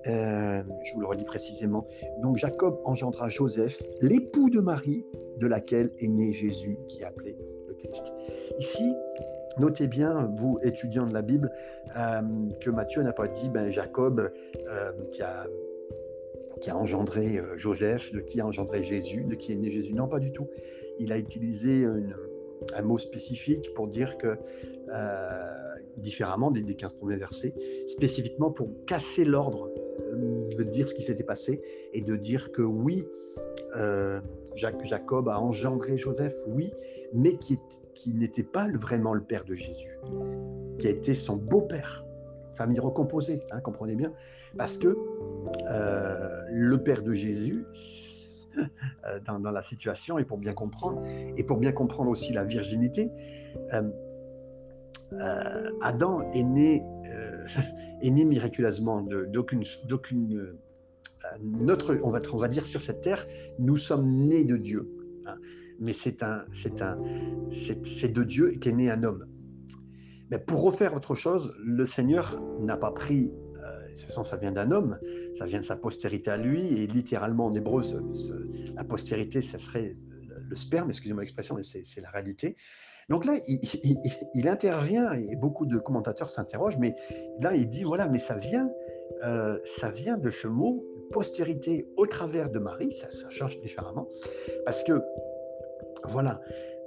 [0.05, 1.87] je vous le redis précisément.
[2.21, 5.05] Donc Jacob engendra Joseph, l'époux de Marie,
[5.43, 7.37] de laquelle est né Jésus, qui est appelé
[7.69, 8.05] le Christ.
[8.59, 8.93] Ici,
[9.59, 11.51] notez bien, vous étudiants de la Bible,
[11.97, 12.21] euh,
[12.61, 14.31] que Matthieu n'a pas dit ben, Jacob
[14.69, 19.93] euh, qui, a, engendré Joseph, de qui a engendré Jésus, de qui est né Jésus.
[19.95, 20.49] Non, pas du tout.
[20.99, 21.85] Il a utilisé
[22.77, 24.37] un mot spécifique pour dire que
[25.97, 27.55] différemment des, des 15 premiers versets,
[27.89, 29.69] spécifiquement pour casser l'ordre
[30.01, 33.05] euh, de dire ce qui s'était passé et de dire que oui,
[33.77, 34.21] euh,
[34.55, 36.73] Jacob a engendré Joseph, oui,
[37.15, 37.59] mais qui,
[38.07, 39.99] n'était pas vraiment le père de Jésus,
[40.79, 42.05] qui a été son beau-père,
[42.55, 44.13] famille recomposée, hein, comprenez bien,
[44.57, 44.97] parce que
[45.71, 47.65] euh, le père de Jésus,
[49.27, 51.03] dans, dans, la situation, et pour bien comprendre,
[51.37, 53.11] et pour bien comprendre aussi la virginité,
[55.21, 57.47] euh, Adam est né, euh,
[58.03, 59.65] est né miraculeusement d'aucune,
[60.35, 60.59] euh,
[61.41, 63.27] notre, on va, dire sur cette terre,
[63.59, 64.89] nous sommes nés de Dieu.
[65.27, 65.37] Hein.
[65.79, 66.99] mais c'est un, c'est un,
[67.51, 69.27] c'est, de Dieu qu'est né un homme.
[70.31, 73.31] Mais pour refaire autre chose, le Seigneur n'a pas pris,
[73.63, 74.99] euh, ça vient d'un homme,
[75.39, 77.83] ça vient de sa postérité à lui, et littéralement en hébreu,
[78.75, 79.97] la postérité, ça serait
[80.49, 82.57] le sperme, excusez-moi l'expression, mais c'est, c'est la réalité.
[83.09, 86.95] Donc là, il, intervient et beaucoup de commentateurs s'interrogent, mais
[87.41, 88.71] là, il dit voilà, mais ça vient,
[89.25, 94.09] euh, ça vient de ce mot postérité au travers de Marie, ça, change différemment,
[94.65, 95.01] parce que
[96.09, 96.41] voilà,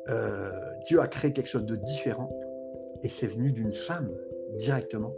[0.10, 0.52] euh,
[0.86, 2.30] Dieu a créé quelque chose de différent
[3.04, 4.12] et c'est venu d'une femme
[4.58, 5.14] directement.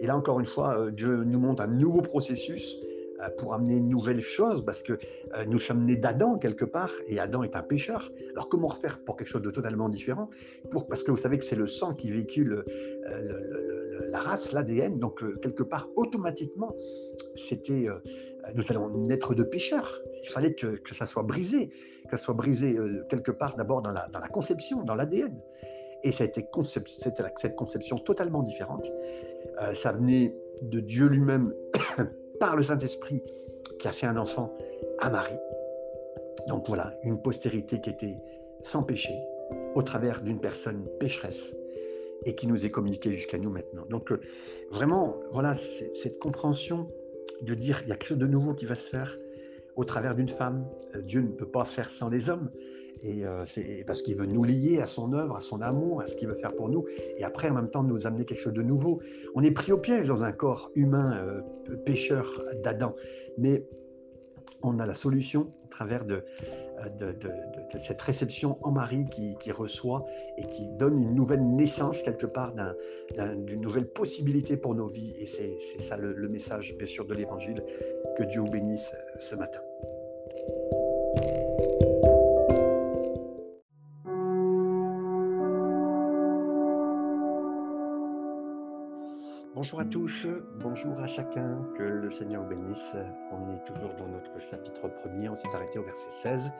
[0.00, 2.80] Et là, encore une fois, euh, Dieu nous montre un nouveau processus
[3.20, 4.98] euh, pour amener une nouvelle chose, parce que
[5.46, 8.10] nous sommes nés d'Adam quelque part, et Adam est un pécheur.
[8.32, 10.30] Alors comment refaire pour quelque chose de totalement différent?
[10.70, 12.64] Pour, Parce que vous savez que c'est le sang qui véhicule
[13.10, 16.74] euh, la race, l'ADN, donc quelque part, automatiquement,
[17.34, 17.88] c'était,
[18.54, 20.00] nous allons naître de pécheurs.
[20.22, 21.68] Il fallait que, que ça soit brisé,
[22.10, 22.76] que ça soit brisé
[23.08, 25.38] quelque part d'abord dans la, dans la conception, dans l'ADN.
[26.04, 26.48] Et c'était
[27.36, 28.90] cette conception totalement différente.
[29.74, 31.52] ça venait de Dieu lui-même
[32.40, 33.22] par le Saint-Esprit
[33.78, 34.52] qui a fait un enfant
[35.00, 35.38] à Marie.
[36.46, 38.18] Donc voilà, une postérité qui était
[38.62, 39.14] sans péché,
[39.74, 41.56] au travers d'une personne pécheresse,
[42.24, 43.84] et qui nous est communiquée jusqu'à nous maintenant.
[43.88, 44.20] Donc euh,
[44.70, 46.88] vraiment, voilà, cette compréhension
[47.42, 49.16] de dire il y a quelque chose de nouveau qui va se faire
[49.76, 50.66] au travers d'une femme.
[50.94, 52.50] Euh, Dieu ne peut pas faire sans les hommes.
[53.04, 56.16] Et c'est parce qu'il veut nous lier à son œuvre, à son amour, à ce
[56.16, 56.84] qu'il veut faire pour nous.
[57.16, 59.00] Et après, en même temps, nous amener quelque chose de nouveau.
[59.36, 61.24] On est pris au piège dans un corps humain
[61.86, 62.96] pécheur d'Adam.
[63.36, 63.64] Mais
[64.64, 66.24] on a la solution à travers de,
[66.98, 67.14] de,
[67.82, 70.04] cette réception en Marie qui, reçoit
[70.36, 72.52] et qui donne une nouvelle naissance quelque part
[73.36, 75.14] d'une nouvelle possibilité pour nos vies.
[75.20, 77.62] Et c'est ça le, le, message, bien sûr, de l'Évangile.
[78.16, 79.60] Que Dieu vous bénisse ce matin.
[89.70, 90.26] Bonjour à tous,
[90.62, 92.96] bonjour à chacun, que le Seigneur bénisse.
[93.30, 96.52] On est toujours dans notre chapitre premier, on s'est arrêté au verset 16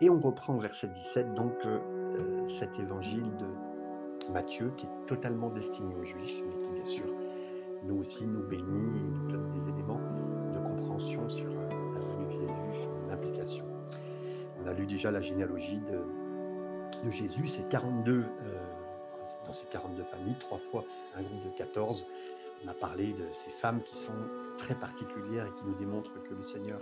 [0.00, 5.50] et on reprend au verset 17 donc euh, cet évangile de Matthieu qui est totalement
[5.50, 7.06] destiné aux Juifs, mais qui bien sûr
[7.82, 10.00] nous aussi nous bénit et nous donne des éléments
[10.54, 13.64] de compréhension sur euh, la venue de Jésus, sur l'implication.
[14.62, 18.24] On a lu déjà la généalogie de, Jésus, c'est 42
[19.48, 20.84] dans ces 42 familles, trois fois
[21.16, 22.06] un groupe de 14.
[22.64, 24.12] On a parlé de ces femmes qui sont
[24.58, 26.80] très particulières et qui nous démontrent que le Seigneur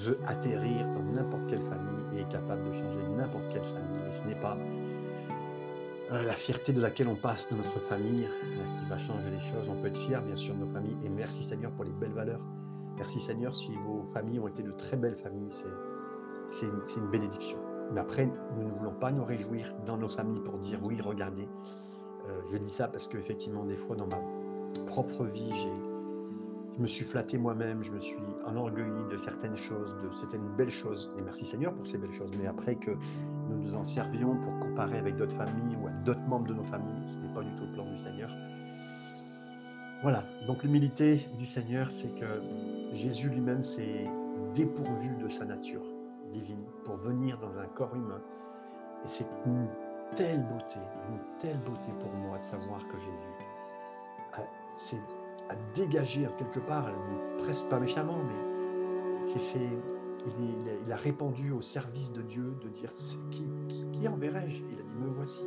[0.00, 4.08] veut atterrir dans n'importe quelle famille et est capable de changer n'importe quelle famille.
[4.08, 4.56] Et ce n'est pas
[6.12, 9.38] euh, la fierté de laquelle on passe dans notre famille euh, qui va changer les
[9.38, 9.68] choses.
[9.68, 10.98] On peut être fier, bien sûr, de nos familles.
[11.04, 12.40] Et merci Seigneur pour les belles valeurs.
[12.96, 15.50] Merci Seigneur si vos familles ont été de très belles familles.
[16.46, 17.58] C'est une, une bénédiction.
[17.94, 21.46] Mais après, nous ne voulons pas nous réjouir dans nos familles pour dire oui, regardez.
[22.28, 24.18] Euh, je dis ça parce qu'effectivement, des fois, dans ma
[24.86, 25.52] propre vie,
[26.76, 30.70] je me suis flatté moi-même, je me suis enorgueilli de certaines choses, de certaines belles
[30.70, 31.12] choses.
[31.16, 32.32] Et merci Seigneur pour ces belles choses.
[32.36, 32.90] Mais après que
[33.48, 36.64] nous nous en servions pour comparer avec d'autres familles ou avec d'autres membres de nos
[36.64, 38.30] familles, ce n'est pas du tout le plan du Seigneur.
[40.02, 42.42] Voilà, donc l'humilité du Seigneur, c'est que
[42.92, 44.10] Jésus lui-même s'est
[44.56, 45.93] dépourvu de sa nature
[46.34, 48.20] divine pour venir dans un corps humain.
[49.04, 49.68] Et c'est une
[50.16, 53.34] telle beauté, une telle beauté pour moi de savoir que Jésus
[54.76, 55.00] c'est
[55.48, 56.90] à dégager quelque part,
[57.38, 59.68] presque pas méchamment, mais s'est fait,
[60.86, 62.90] il, a, répandu au service de Dieu de dire
[63.30, 63.44] qui,
[63.92, 64.62] qui, enverrai-je?
[64.72, 65.44] Il a dit me voici.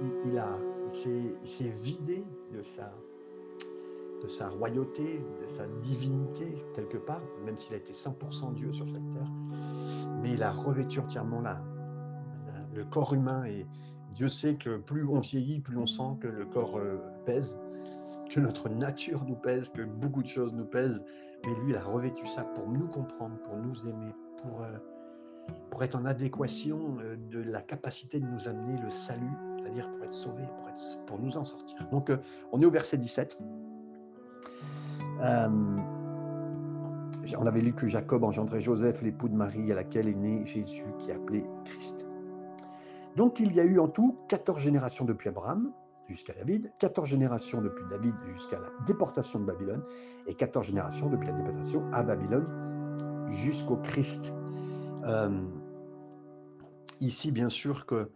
[0.00, 0.58] Il, il a,
[0.92, 2.92] s'est vidé de sa,
[4.22, 8.86] de sa royauté, de sa divinité quelque part, même s'il a été 100% Dieu sur
[8.86, 9.30] cette terre
[10.24, 11.42] mais il a revêtu entièrement
[12.74, 13.44] le corps humain.
[13.44, 13.66] Et
[14.14, 17.60] Dieu sait que plus on vieillit, plus on sent que le corps euh, pèse,
[18.30, 21.04] que notre nature nous pèse, que beaucoup de choses nous pèsent.
[21.44, 24.78] Mais lui, il a revêtu ça pour nous comprendre, pour nous aimer, pour, euh,
[25.70, 30.04] pour être en adéquation euh, de la capacité de nous amener le salut, c'est-à-dire pour
[30.04, 31.86] être sauvé, pour, être, pour nous en sortir.
[31.90, 32.10] Donc,
[32.50, 33.42] on est au verset 17
[37.38, 40.84] on avait lu que Jacob engendrait Joseph, l'époux de Marie, à laquelle est né Jésus,
[40.98, 42.06] qui est appelé Christ.
[43.16, 45.72] Donc il y a eu en tout 14 générations depuis Abraham
[46.08, 49.82] jusqu'à David, 14 générations depuis David jusqu'à la déportation de Babylone,
[50.26, 52.46] et 14 générations depuis la déportation à Babylone
[53.30, 54.32] jusqu'au Christ.
[55.04, 55.30] Euh,
[57.00, 58.10] ici, bien sûr que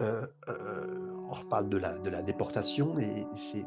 [0.00, 3.66] euh, euh, on reparle de la, déportation, et c'est,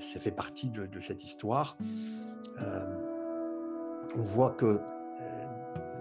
[0.00, 1.76] ça fait partie de cette histoire
[4.16, 4.80] on voit que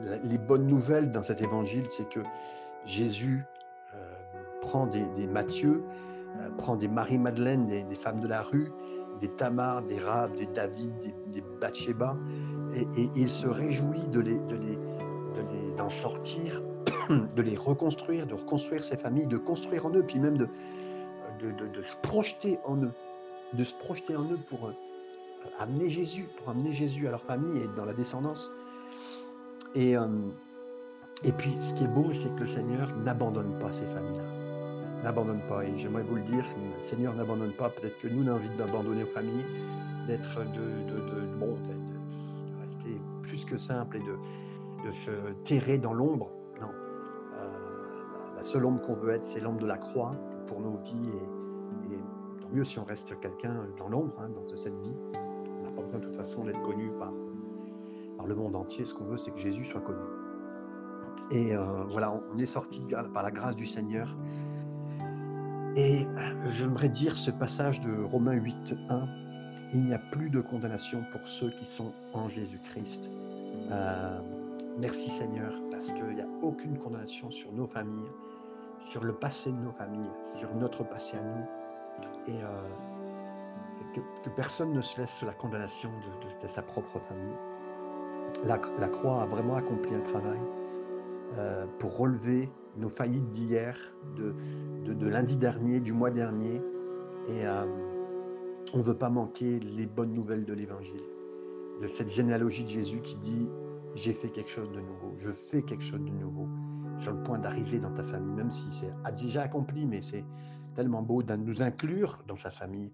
[0.06, 2.20] euh, les bonnes nouvelles dans cet évangile, c'est que
[2.86, 3.46] Jésus
[3.96, 3.98] euh,
[4.62, 5.84] prend des, Matthieu,
[6.40, 8.72] euh, prend des Marie-Madeleine, des, femmes de la rue,
[9.20, 12.16] des Tamar, des Rab, des David, des, des Bathsheba,
[12.74, 16.62] et, il se réjouit de les, de les, de les en sortir,
[17.10, 20.48] de les reconstruire, de reconstruire ces familles, de construire en eux, puis même de,
[21.86, 22.92] se projeter en eux,
[23.54, 24.72] de se projeter en eux pour
[25.60, 28.52] amener Jésus, pour amener Jésus à leur famille et dans la descendance.
[29.76, 30.08] Et, euh,
[31.24, 35.04] et puis, ce qui est beau, c'est que le Seigneur n'abandonne pas ces familles-là.
[35.04, 35.64] N'abandonne pas.
[35.66, 37.70] Et j'aimerais vous le dire, le Seigneur n'abandonne pas.
[37.70, 39.46] Peut-être que nous, on a envie d'abandonner aux familles,
[40.08, 44.18] d'être de, de, de, bon, de, rester plus que simple et de,
[45.06, 46.30] se terrer dans l'ombre.
[46.62, 46.70] Non.
[46.70, 50.16] Euh, la seule ombre qu'on veut être, c'est l'ombre de la croix
[50.48, 51.10] pour nos vies.
[51.14, 52.00] Et, et
[52.42, 54.96] tant mieux si on reste quelqu'un dans l'ombre, hein, dans cette vie
[55.94, 57.12] de toute façon d'être connu par,
[58.18, 58.86] par le monde entier.
[58.86, 60.00] Ce qu'on veut, c'est que Jésus soit connu.
[61.32, 62.82] Et euh, voilà, on est sorti
[63.14, 64.16] par la grâce du Seigneur.
[65.76, 69.08] Et euh, j'aimerais dire ce passage de Romains 8, 1.
[69.74, 73.10] Il n'y a plus de condamnation pour ceux qui sont en Jésus-Christ.
[73.72, 74.20] Euh,
[74.78, 78.10] merci Seigneur, parce qu'il n'y a aucune condamnation sur nos familles,
[78.80, 82.34] sur le passé de nos familles, sur notre passé à nous.
[82.34, 82.40] Et
[84.24, 85.90] que, personne ne se laisse la condamnation
[86.42, 87.38] de, sa propre famille.
[88.44, 90.40] La, croix a vraiment accompli un travail.
[91.38, 93.78] euh, pour relever nos faillites d'hier,
[94.16, 94.34] de,
[94.86, 96.62] de, lundi dernier, du mois dernier.
[97.28, 97.66] Et euh,
[98.74, 101.04] on ne veut pas manquer les bonnes nouvelles de l'Évangile,
[101.82, 103.50] de cette généalogie de Jésus qui dit
[103.96, 106.48] j'ai fait quelque chose de nouveau, je fais quelque chose de nouveau,
[106.98, 110.26] sur le point d'arriver dans ta famille, même si c'est déjà accompli, mais c'est
[110.76, 112.92] tellement beau de nous inclure dans sa famille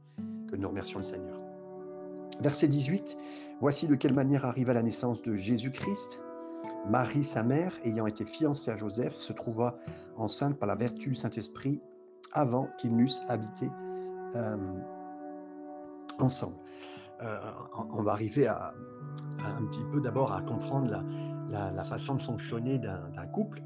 [0.53, 1.39] que nous remercions le Seigneur.
[2.39, 3.17] Verset 18,
[3.59, 6.21] voici de quelle manière arriva la naissance de Jésus-Christ.
[6.87, 9.79] Marie, sa mère, ayant été fiancée à Joseph, se trouva
[10.15, 11.81] enceinte par la vertu du Saint-Esprit
[12.33, 13.67] avant qu'ils n'eussent habité
[14.35, 14.57] euh,
[16.19, 16.57] ensemble.
[17.23, 17.39] Euh,
[17.91, 18.75] on va arriver à,
[19.39, 21.03] un petit peu d'abord à comprendre
[21.49, 23.63] la, façon de fonctionner d'un couple.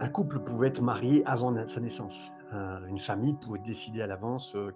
[0.00, 2.30] Un couple pouvait être marié avant sa naissance.
[2.52, 4.72] une famille pouvait décider à l'avance euh,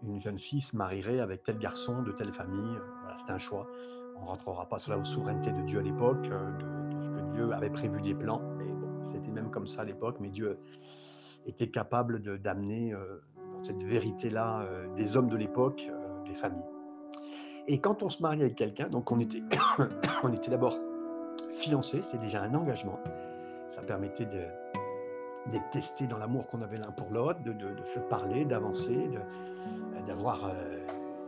[0.00, 2.78] qu'une jeune fille se marierait avec tel garçon de telle famille.
[3.02, 3.66] Voilà, c'est un choix.
[4.16, 7.32] On ne rentrera pas sur la souveraineté de Dieu à l'époque, euh, de, ce que
[7.34, 8.42] Dieu avait prévu des plans.
[8.58, 10.58] Mais bon, c'était même comme ça à l'époque, mais Dieu
[11.46, 15.88] était capable d'amener dans cette vérité-là des hommes de l'époque,
[16.26, 16.66] des familles.
[17.68, 19.42] Et quand on se marie avec quelqu'un, donc on était,
[20.22, 20.78] on était d'abord
[21.58, 22.98] fiancés, c'était déjà un engagement.
[23.70, 24.42] Ça permettait de,
[25.50, 27.52] d'être testé dans l'amour qu'on avait l'un pour l'autre, de,
[27.94, 29.10] se parler, d'avancer,
[30.08, 30.78] d'avoir euh,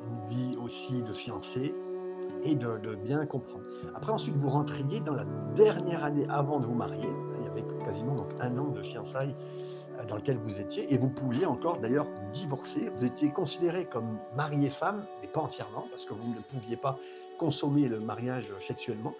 [0.07, 1.75] une vie aussi de fiancé
[2.43, 3.69] et de, bien comprendre.
[3.95, 5.25] Après, ensuite, vous rentriez dans la
[5.55, 7.09] dernière année avant de vous marier.
[7.39, 9.35] Il y avait quasiment donc un an de fiançailles
[10.09, 12.91] dans lequel vous étiez, et vous pouviez encore d'ailleurs divorcer.
[12.97, 16.99] Vous étiez considéré comme mari femme, mais pas entièrement, parce que vous ne pouviez pas
[17.39, 19.15] consommer le mariage sexuellement.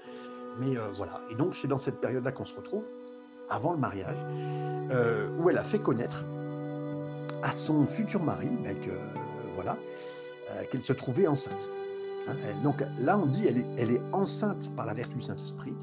[0.59, 1.21] Mais euh, voilà.
[1.31, 2.89] Et donc, c'est dans cette période-là qu'on se retrouve,
[3.51, 4.19] avant le mariage,
[4.91, 6.25] euh, où elle a fait connaître
[7.43, 8.49] à son futur mari,
[8.83, 8.91] que,
[9.69, 11.69] euh, qu'elle se trouvait enceinte.
[12.29, 15.75] Hein, donc là, on dit elle est, enceinte par la vertu du Saint-Esprit,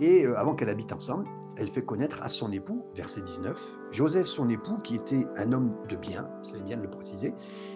[0.00, 1.24] et avant qu'elle habite ensemble,
[1.56, 3.60] elle fait connaître à son époux, verset 19,
[3.92, 7.32] Joseph, son époux, qui était un homme de bien, c'est bien de le préciser,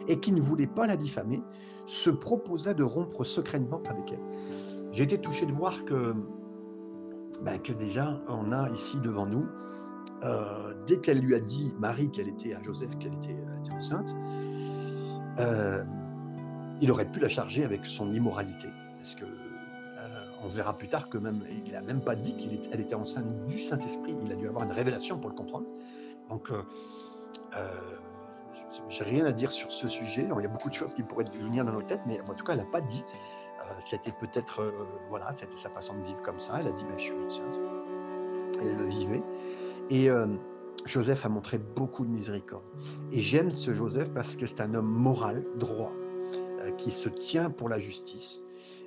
[0.09, 1.43] et qui ne voulait pas la diffamer,
[1.87, 4.21] se proposa de rompre secrètement avec elle.
[4.93, 6.15] J'ai été touché de voir que,
[7.45, 9.47] ben, que déjà, on a ici devant nous,
[10.25, 14.09] euh, dès qu'elle lui a dit, Marie, qu'elle était à Joseph, qu'elle était, euh, enceinte,
[15.39, 15.85] euh,
[16.81, 18.69] il aurait pu la charger avec son immoralité.
[18.99, 19.25] Parce que
[20.43, 23.59] on verra plus tard que même il n'a même pas dit qu'elle était enceinte du
[23.59, 24.17] Saint-Esprit.
[24.25, 25.67] Il a dû avoir une révélation pour le comprendre.
[26.29, 26.63] Donc, euh,
[27.57, 27.69] euh
[28.89, 30.29] j'ai rien à dire sur ce sujet.
[30.29, 32.45] il y a beaucoup de choses qui pourraient venir dans nos têtes, mais en tout
[32.45, 33.05] cas, elle n'a pas dit.
[33.61, 34.73] Euh, c'était peut-être, euh,
[35.09, 36.59] voilà, c'était sa façon de vivre comme ça.
[36.61, 37.61] Elle a dit, ben, je suis enceinte.
[38.61, 39.23] Elle le vivait.
[39.91, 40.09] Et
[40.85, 42.65] Joseph a montré beaucoup de miséricorde.
[43.13, 45.93] Et j'aime ce Joseph parce que c'est un homme moral, droit,
[46.77, 48.43] qui se tient pour la justice,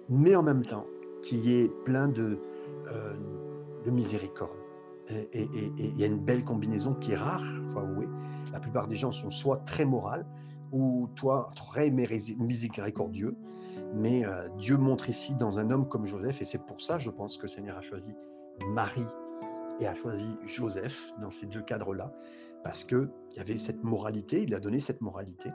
[0.10, 0.86] mais en même temps,
[1.24, 2.40] qui est plein de,
[2.88, 3.14] euh,
[3.86, 4.52] de miséricorde.
[5.34, 8.08] Et il y a une belle combinaison qui est rare, il faut avouer.
[8.54, 10.26] La plupart des gens sont soit très morales
[10.72, 13.36] ou toi très miséricordieux.
[13.94, 17.10] Mais euh, Dieu montre ici dans un homme comme Joseph, et c'est pour ça, je
[17.10, 18.14] pense, que le Seigneur a choisi
[18.70, 19.06] Marie
[19.88, 22.14] a choisi Joseph dans ces deux cadres-là,
[22.64, 25.52] parce qu'il y avait cette moralité, il a donné cette moralité,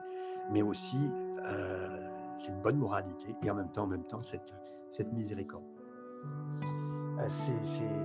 [0.50, 0.98] mais aussi
[1.44, 2.08] euh,
[2.38, 4.54] cette bonne moralité, et en même temps, en même temps, cette,
[4.90, 5.64] cette miséricorde.
[7.18, 7.28] Euh,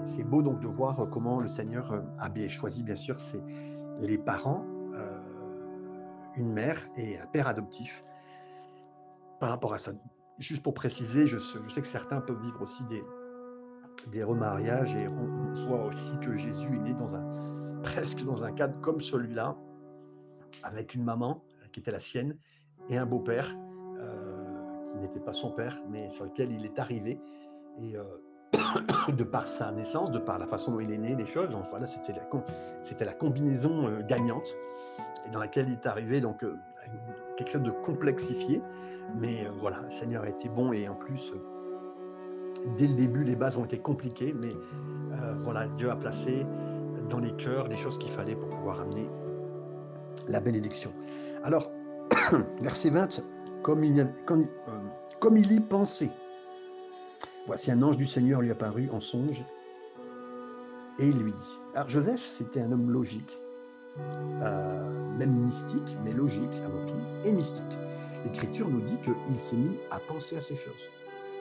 [0.03, 3.41] c'est beau donc de voir comment le Seigneur euh, a bien choisi, bien sûr, c'est
[3.99, 4.65] les parents,
[6.37, 8.05] une mère et un père adoptif.
[9.39, 9.91] Par rapport à ça,
[10.39, 13.03] juste pour préciser, je, sais que certains peuvent vivre aussi des,
[14.11, 18.51] des remariages et on, voit aussi que Jésus est né dans un, presque dans un
[18.51, 19.55] cadre comme celui-là,
[20.63, 22.37] avec une maman qui était la sienne
[22.89, 23.55] et un beau-père
[25.01, 27.19] n'était pas son père, mais sur lequel il est arrivé.
[27.81, 28.03] Et euh,
[29.11, 31.65] de par sa naissance, de par la façon dont il est né, les choses, donc
[31.69, 32.13] voilà, c'était
[33.05, 34.53] la, combinaison euh, gagnante
[35.25, 36.55] et dans laquelle il est arrivé, donc euh,
[37.37, 38.61] quelque chose de complexifié.
[39.19, 41.33] Mais voilà, le Seigneur a été bon et en plus,
[42.77, 44.55] dès le début, les bases ont été compliquées, mais
[45.43, 46.45] voilà, Dieu a placé
[47.09, 49.09] dans les cœurs les choses qu'il fallait pour pouvoir amener
[50.27, 50.91] la bénédiction.
[51.43, 51.71] Alors,
[52.61, 53.21] verset 20,
[53.63, 54.47] comme il, comme,
[55.19, 56.11] comme il y pensait.
[57.47, 59.43] Voici un ange du Seigneur lui apparut en songe
[60.99, 61.59] et il lui dit.
[61.73, 63.39] Alors Joseph, c'était un homme logique,
[63.99, 67.77] euh, même mystique, mais logique avant tout, et mystique.
[68.25, 70.89] L'Écriture nous dit qu'il s'est mis à penser à ces choses.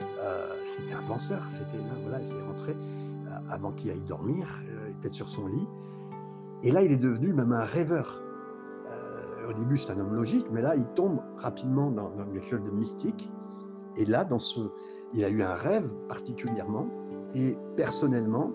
[0.03, 4.47] Euh, c'était un penseur, c'était là, voilà, il s'est rentré euh, avant qu'il aille dormir,
[4.99, 5.67] était sur son lit.
[6.63, 8.23] Et là, il est devenu même un rêveur.
[9.49, 12.71] au début, c'est un homme logique, mais là, il tombe rapidement dans, dans quelque de
[12.71, 13.31] mystique.
[13.97, 14.61] Et là, dans ce,
[15.15, 16.87] il a eu un rêve particulièrement,
[17.35, 18.53] et personnellement,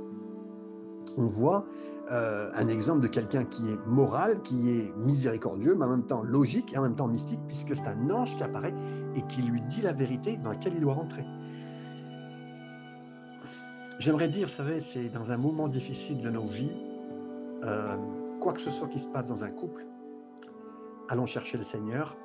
[1.17, 1.65] on voit
[2.11, 6.21] euh, un exemple de quelqu'un qui est moral, qui est miséricordieux, mais en même temps
[6.21, 8.73] logique et en même temps mystique, puisque c'est un ange qui apparaît
[9.15, 11.25] et qui lui dit la vérité dans laquelle il doit rentrer.
[13.97, 16.71] J'aimerais dire, vous savez, c'est dans un moment difficile de nos vies,
[17.63, 17.95] euh,
[18.41, 19.85] quoi que ce soit qui se passe dans un couple,
[21.07, 22.17] allons chercher le Seigneur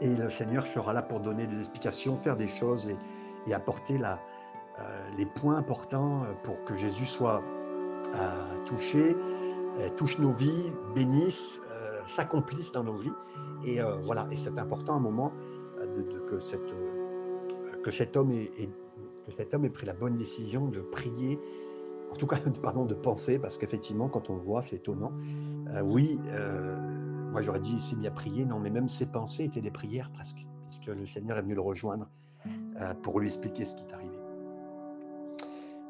[0.00, 2.88] et le Seigneur sera là pour donner des explications, faire des choses
[3.46, 4.14] et, apporter la,
[4.78, 7.42] euh, les points importants pour que Jésus soit
[8.14, 9.16] euh, touché,
[9.96, 11.60] touche nos vies, bénisse,
[12.06, 13.12] s'accomplisse dans nos vies.
[13.64, 15.32] Et voilà, et c'est important un moment
[16.30, 16.72] que, cette,
[17.82, 18.50] que cet homme ait,
[19.26, 21.38] que cet homme ait pris la bonne décision de prier,
[22.10, 25.12] en tout cas, pardon, de penser, parce qu'effectivement, quand on voit, c'est étonnant.
[25.74, 26.76] Euh, oui, euh,
[27.30, 29.70] moi j'aurais dit, il s'est mis à prier, non, mais même ses pensées étaient des
[29.70, 32.08] prières presque, puisque le Seigneur est venu le rejoindre
[32.80, 34.18] euh, pour lui expliquer ce qui est arrivé.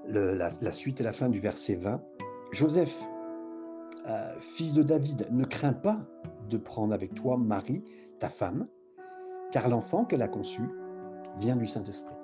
[0.09, 2.03] la, suite et la fin du verset 20.
[2.53, 3.01] Joseph,
[4.41, 6.01] fils de David, ne crains pas
[6.49, 7.85] de prendre avec toi Marie,
[8.19, 8.67] ta femme,
[9.53, 10.63] car l'enfant qu'elle a conçu
[11.37, 12.15] vient du Saint-Esprit.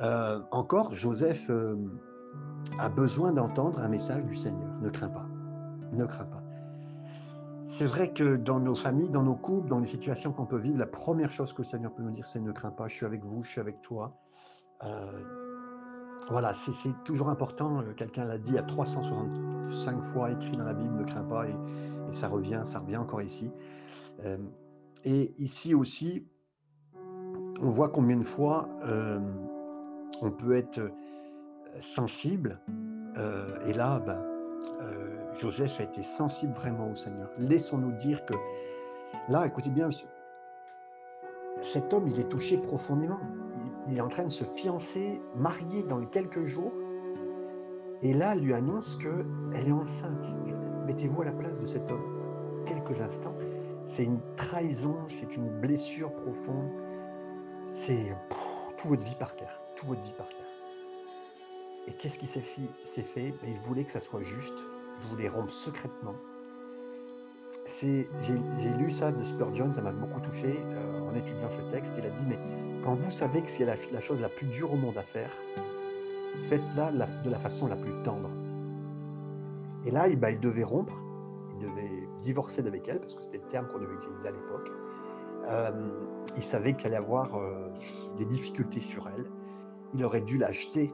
[0.00, 1.76] Euh, encore, Joseph euh,
[2.78, 4.68] a besoin d'entendre un message du Seigneur.
[4.80, 5.26] Ne crains pas.
[5.92, 6.42] Ne crains pas.
[7.66, 10.78] C'est vrai que dans nos familles, dans nos couples, dans les situations qu'on peut vivre,
[10.78, 13.06] la première chose que le Seigneur peut nous dire, c'est ne crains pas, je suis
[13.06, 14.16] avec vous, je suis avec toi.
[14.84, 15.20] Euh,
[16.30, 17.82] voilà, c'est toujours important.
[17.96, 21.56] Quelqu'un l'a dit à 365 fois écrit dans la Bible, ne crains pas, et,
[22.10, 23.50] et ça revient, ça revient encore ici.
[25.04, 26.26] et ici aussi,
[27.60, 28.68] on voit combien de fois
[30.22, 30.80] on peut être
[31.80, 32.60] sensible.
[33.66, 34.22] et là, ben,
[35.38, 37.28] Joseph a été sensible vraiment au Seigneur.
[37.38, 38.34] Laissons-nous dire que
[39.28, 39.90] là, écoutez bien,
[41.62, 43.18] cet homme, il est touché profondément.
[43.88, 46.72] Il, est en train de se fiancer, marier dans quelques jours.
[48.02, 50.38] Et là, lui annonce qu'elle est enceinte.
[50.86, 52.64] Mettez-vous à la place de cet homme.
[52.66, 53.34] Quelques instants.
[53.84, 56.70] C'est une trahison, c'est une blessure profonde.
[57.72, 58.14] C'est
[58.78, 60.38] toute votre vie par terre toute votre vie par terre.
[61.86, 64.58] Et qu'est-ce qui s'est fait, ben, Il voulait que ça soit juste,
[65.02, 66.14] il voulait rompre secrètement.
[67.80, 68.08] J'ai
[68.78, 71.94] lu ça de Spurgeon, ça m'a beaucoup touché euh, en étudiant ce texte.
[71.98, 72.38] Il a dit, mais
[72.82, 75.30] quand vous savez que c'est la, chose la plus dure au monde à faire,
[76.48, 78.30] faites-la de la façon la plus tendre.
[79.84, 81.02] Et là, ben, il devait rompre,
[81.54, 84.70] il devait divorcer d'avec elle, parce que c'était le terme qu'on devait utiliser à l'époque.
[85.48, 85.70] Euh,
[86.36, 87.68] il savait qu'il allait avoir euh,
[88.18, 89.24] des difficultés sur elle
[89.94, 90.92] il aurait dû l'acheter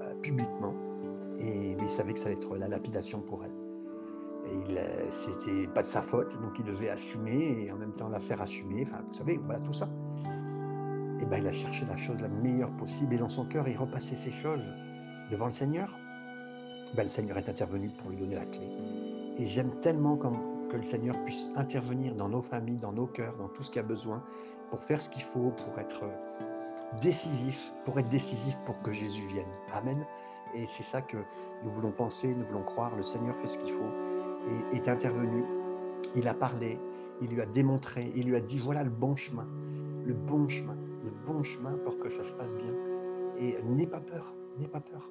[0.00, 0.74] euh, publiquement,
[1.38, 3.52] et, mais il savait que ça allait être la lapidation pour elle.
[4.76, 8.20] Euh, c'était pas de sa faute, donc il devait assumer et en même temps la
[8.20, 8.84] faire assumer.
[8.86, 9.88] Enfin, vous savez, voilà tout ça.
[11.20, 13.76] Et ben, il a cherché la chose la meilleure possible et dans son cœur, il
[13.76, 14.64] repassait ces choses
[15.30, 15.96] devant le Seigneur.
[16.94, 18.68] Ben, le Seigneur est intervenu pour lui donner la clé.
[19.38, 20.16] Et j'aime tellement
[20.72, 23.80] que le Seigneur puisse intervenir dans nos familles, dans nos cœurs, dans tout ce qu'il
[23.80, 24.22] a besoin
[24.70, 26.02] pour faire ce qu'il faut, pour être
[27.02, 29.52] décisif, pour être décisif pour que Jésus vienne.
[29.74, 30.06] Amen.
[30.54, 31.18] Et c'est ça que
[31.62, 32.96] nous voulons penser, nous voulons croire.
[32.96, 33.90] Le Seigneur fait ce qu'il faut
[34.72, 35.44] et est intervenu.
[36.14, 36.78] Il a parlé,
[37.20, 39.46] il lui a démontré, il lui a dit voilà le bon chemin,
[40.06, 42.72] le bon chemin, le bon chemin pour que ça se passe bien.
[43.38, 45.06] Et n'aie pas peur, n'aie pas peur.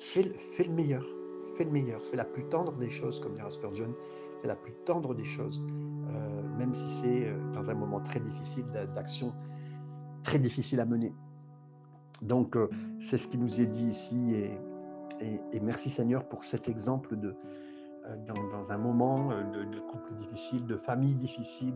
[0.00, 1.06] Fais, le meilleur,
[1.56, 3.94] fais le meilleur, fais la plus tendre des choses, comme dirait Spurgeon,
[4.40, 8.20] fais la plus tendre des choses, euh, même si c'est euh, dans un moment très
[8.20, 8.64] difficile
[8.94, 9.32] d'action
[10.22, 11.14] très difficile à mener.
[12.20, 12.68] Donc, euh,
[12.98, 17.34] c'est ce qui nous est dit ici et, merci Seigneur pour cet exemple de,
[18.26, 21.74] dans, un moment de, couple difficile, de famille difficile,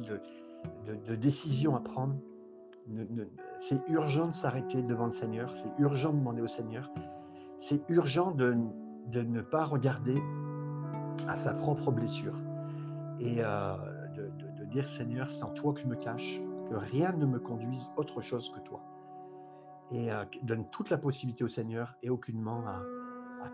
[0.87, 2.15] de, de décision à prendre.
[3.61, 6.91] C'est urgent de s'arrêter devant le Seigneur, c'est urgent de demander au Seigneur,
[7.59, 8.57] c'est urgent de,
[9.07, 10.21] de, ne pas regarder
[11.29, 12.35] à sa propre blessure
[13.21, 16.41] et de, dire Seigneur, sans toi que je me cache,
[16.71, 18.81] que rien ne me conduise autre chose que toi.
[19.93, 22.83] Et euh, donne toute la possibilité au Seigneur et aucunement à,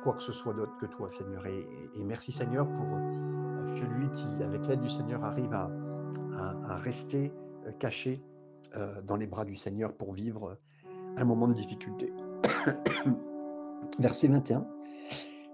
[0.03, 1.47] quoi que ce soit d'autre que toi, Seigneur.
[1.47, 1.65] Et,
[2.05, 5.71] merci, Seigneur, pour euh, celui qui, avec l'aide du Seigneur, arrive à,
[6.79, 7.33] rester
[7.67, 8.23] euh, caché
[9.07, 10.59] dans les bras du Seigneur pour vivre
[11.17, 12.13] un moment de difficulté.
[13.99, 14.67] Verset 21.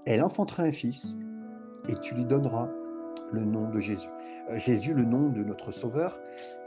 [0.06, 1.14] Elle enfantera un fils
[1.86, 2.68] et tu lui donneras
[3.32, 4.08] le nom de Jésus.
[4.50, 6.20] Euh, Jésus, le nom de notre Sauveur,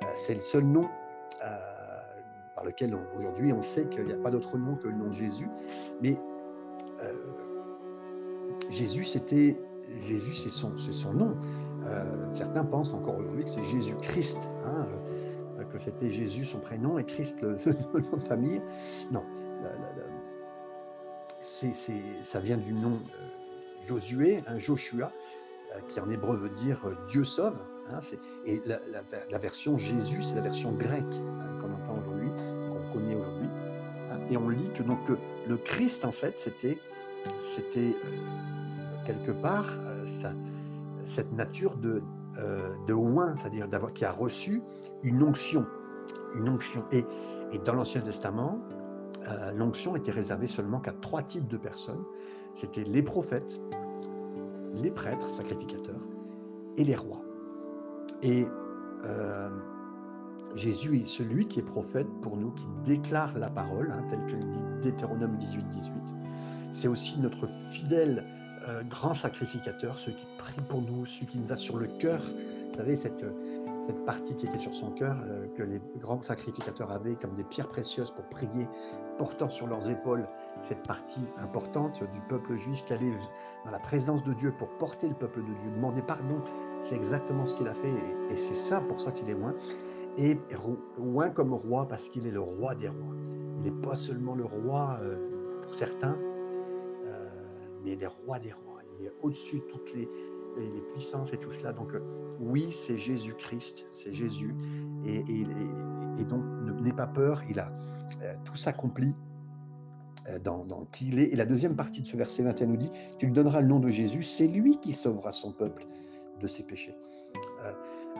[0.03, 0.89] euh, c'est le seul nom
[1.43, 1.57] euh,
[2.55, 5.13] par lequel aujourd'hui on sait qu'il n'y a pas d'autre nom que le nom de
[5.13, 5.49] Jésus.
[6.01, 6.17] Mais
[8.69, 9.59] Jésus, c'était
[10.01, 11.37] Jésus, c'est son, son nom.
[12.31, 14.87] certains pensent encore aujourd'hui que c'est Jésus-Christ, hein,
[15.71, 17.57] que c'était Jésus son prénom et Christ le,
[17.99, 18.61] nom de famille.
[19.11, 19.23] Non,
[21.41, 21.73] c'est,
[22.23, 22.99] ça vient du nom
[23.85, 25.11] Josué, un Joshua,
[25.87, 27.57] qui en hébreu veut dire Dieu sauve.
[27.91, 27.99] Hein,
[28.45, 33.49] et la, version Jésus, c'est la version grecque hein, qu'on entend aujourd'hui, qu'on connaît aujourd'hui.
[34.11, 34.19] Hein.
[34.31, 34.99] et on lit que donc
[35.47, 36.77] le, Christ, en fait, c'était,
[39.05, 39.67] quelque part
[41.05, 42.01] cette nature de,
[42.87, 44.63] de oin, c'est-à-dire qui a reçu
[45.03, 45.65] une onction.
[46.35, 46.83] Une onction.
[46.91, 47.05] Et
[47.65, 48.59] dans l'Ancien Testament,
[49.55, 52.03] l'onction était réservée seulement qu'à trois types de personnes.
[52.55, 53.59] C'était les prophètes,
[54.75, 56.01] les prêtres, sacrificateurs,
[56.77, 57.21] et les rois.
[58.21, 58.45] Et
[59.05, 59.49] euh,
[60.55, 64.31] Jésus est celui qui est prophète pour nous, qui déclare la parole, hein, tel que
[64.31, 65.93] le dit Deutéronome 18, 18.
[66.71, 68.25] C'est aussi notre fidèle
[68.67, 72.21] euh, grand sacrificateur, celui qui prie pour nous, celui qui nous a sur le cœur.
[72.69, 73.23] Vous savez, cette,
[73.85, 77.43] cette partie qui était sur son cœur, euh, que les grands sacrificateurs avaient comme des
[77.43, 78.67] pierres précieuses pour prier,
[79.17, 80.27] portant sur leurs épaules
[80.61, 83.13] cette partie importante du peuple juif qui allait
[83.63, 86.41] dans la présence de Dieu pour porter le peuple de Dieu, demander pardon.
[86.81, 87.91] C'est exactement ce qu'il a fait
[88.29, 89.53] et, c'est ça pour ça qu'il est loin.
[90.17, 90.37] Et
[90.97, 93.15] loin comme roi parce qu'il est le roi des rois.
[93.57, 96.17] Il n'est pas seulement le roi euh, pour certains,
[97.05, 97.29] euh,
[97.83, 98.81] mais le roi des rois.
[98.99, 100.07] Il est au-dessus de toutes les,
[100.57, 101.73] les, puissances et tout cela.
[101.73, 101.99] Donc euh,
[102.39, 104.55] oui, c'est Jésus-Christ, c'est Jésus.
[105.05, 105.21] Et,
[106.25, 106.43] donc
[106.81, 107.71] n'aie pas peur, il a
[108.21, 109.13] euh, tout s'accomplit
[110.29, 111.33] euh, dans, qui il est.
[111.33, 113.79] Et la deuxième partie de ce verset 21 nous dit, tu lui donneras le nom
[113.79, 115.85] de Jésus, c'est lui qui sauvera son peuple
[116.39, 116.95] de ses péchés.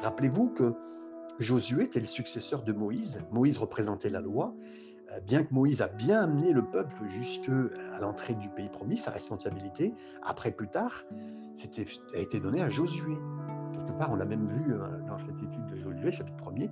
[0.01, 0.73] Rappelez-vous que
[1.39, 3.21] Josué était le successeur de Moïse.
[3.31, 4.53] Moïse représentait la loi.
[5.25, 9.11] Bien que Moïse a bien amené le peuple jusque à l'entrée du pays promis, sa
[9.11, 9.93] responsabilité,
[10.23, 11.03] après plus tard,
[12.13, 13.17] a été donné à Josué.
[13.71, 16.69] Quelque part, on l'a même vu euh, dans cette étude de Josué, chapitre 1er,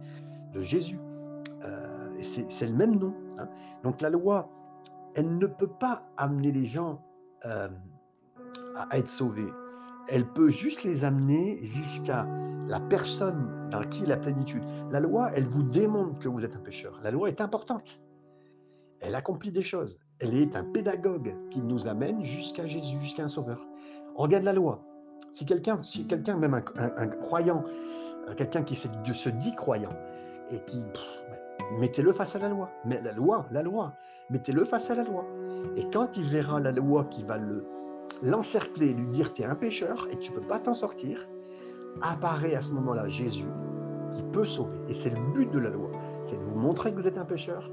[0.53, 0.99] de Jésus.
[1.63, 3.13] Euh, c'est, le même nom.
[3.38, 3.47] Hein.
[3.84, 4.49] Donc la loi,
[5.15, 7.01] elle ne peut pas amener les gens
[7.45, 7.69] euh,
[8.75, 9.51] à être sauvés.
[10.09, 12.27] Elle peut juste les amener jusqu'à
[12.67, 14.63] la personne dans qui la plénitude.
[14.91, 16.99] La loi, elle vous démontre que vous êtes un pécheur.
[17.03, 17.99] La loi est importante.
[19.04, 19.99] Elle accomplit des choses.
[20.20, 23.60] Elle est un pédagogue qui nous amène jusqu'à Jésus, jusqu'à un sauveur.
[24.16, 24.82] On regarde la loi.
[25.30, 27.66] Si quelqu'un, si même un, croyant,
[28.30, 29.93] euh, quelqu'un qui se, se dit croyant,
[30.51, 32.70] et qui, ben, mettez-le face à la loi.
[32.86, 33.93] Mais la loi, la loi,
[34.30, 35.26] mettez-le face à la loi.
[35.76, 37.66] Et quand il verra la loi qui va le
[38.22, 41.28] l'encercler, lui dire tu es un pécheur et tu ne peux pas t'en sortir,
[42.01, 43.47] apparaît à ce moment-là Jésus
[44.16, 44.78] qui peut sauver.
[44.88, 45.91] Et c'est le but de la loi.
[46.24, 47.70] C'est de vous montrer que vous êtes un pécheur,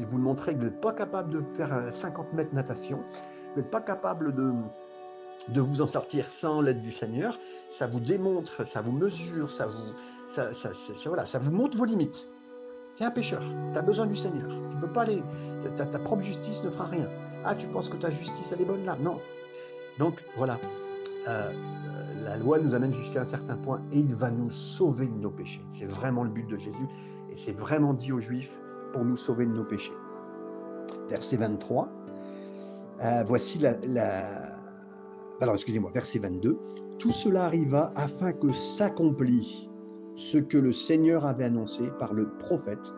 [0.00, 3.02] de vous montrer que vous n'êtes pas capable de faire 50 mètres natation,
[3.54, 4.52] vous n'êtes pas capable de,
[5.48, 7.38] de vous en sortir sans l'aide du Seigneur,
[7.70, 9.92] ça vous démontre, ça vous mesure, ça vous,
[10.30, 10.50] ça,
[11.06, 12.28] voilà, ça vous montre vos limites.
[12.96, 14.48] Tu un pécheur, tu as besoin du Seigneur.
[14.70, 15.22] Tu peux pas aller,
[15.76, 17.08] ta, ta, propre justice ne fera rien.
[17.44, 18.96] Ah, tu penses que ta justice, elle est bonne là?
[19.00, 19.18] Non.
[19.98, 20.58] Donc, voilà.
[21.28, 21.52] Euh,
[22.24, 25.30] la loi nous amène jusqu'à un certain point et il va nous sauver de nos
[25.30, 25.64] péchés.
[25.70, 26.86] C'est vraiment le but de Jésus
[27.30, 28.58] et c'est vraiment dit aux Juifs
[28.92, 29.94] pour nous sauver de nos péchés.
[31.08, 31.88] Verset 23.
[33.04, 33.74] Euh, voici la,
[35.42, 36.56] alors, excusez-moi, verset 22.
[37.00, 39.66] Tout cela arriva afin que s'accomplisse
[40.14, 42.92] ce que le Seigneur avait annoncé par le prophète,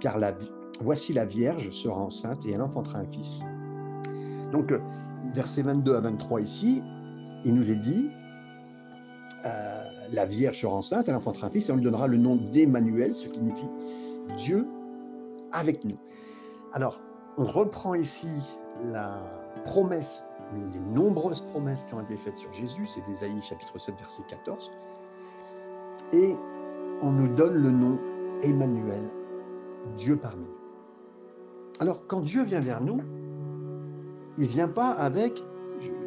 [0.00, 0.34] car la,
[0.82, 3.40] voici la Vierge sera enceinte et elle enfantera un fils.
[4.52, 4.70] Donc,
[5.34, 6.82] verset 22 à 23 ici,
[7.46, 8.10] il nous est dit,
[9.46, 12.36] euh, la Vierge sera enceinte, elle enfantera un fils et on lui donnera le nom
[12.36, 13.68] d'Emmanuel, ce qui signifie
[14.36, 14.66] Dieu
[15.52, 15.98] avec nous.
[16.72, 17.00] Alors,
[17.36, 18.28] on reprend ici
[18.84, 19.18] la
[19.64, 23.94] promesse l'une des nombreuses promesses qui ont été faites sur Jésus, c'est d'Ésaïe chapitre 7
[23.98, 24.70] verset 14.
[26.12, 26.34] Et
[27.02, 27.98] on nous donne le nom
[28.42, 29.10] Emmanuel,
[29.96, 30.58] Dieu parmi nous.
[31.80, 33.00] Alors quand Dieu vient vers nous,
[34.38, 35.44] il ne vient pas avec,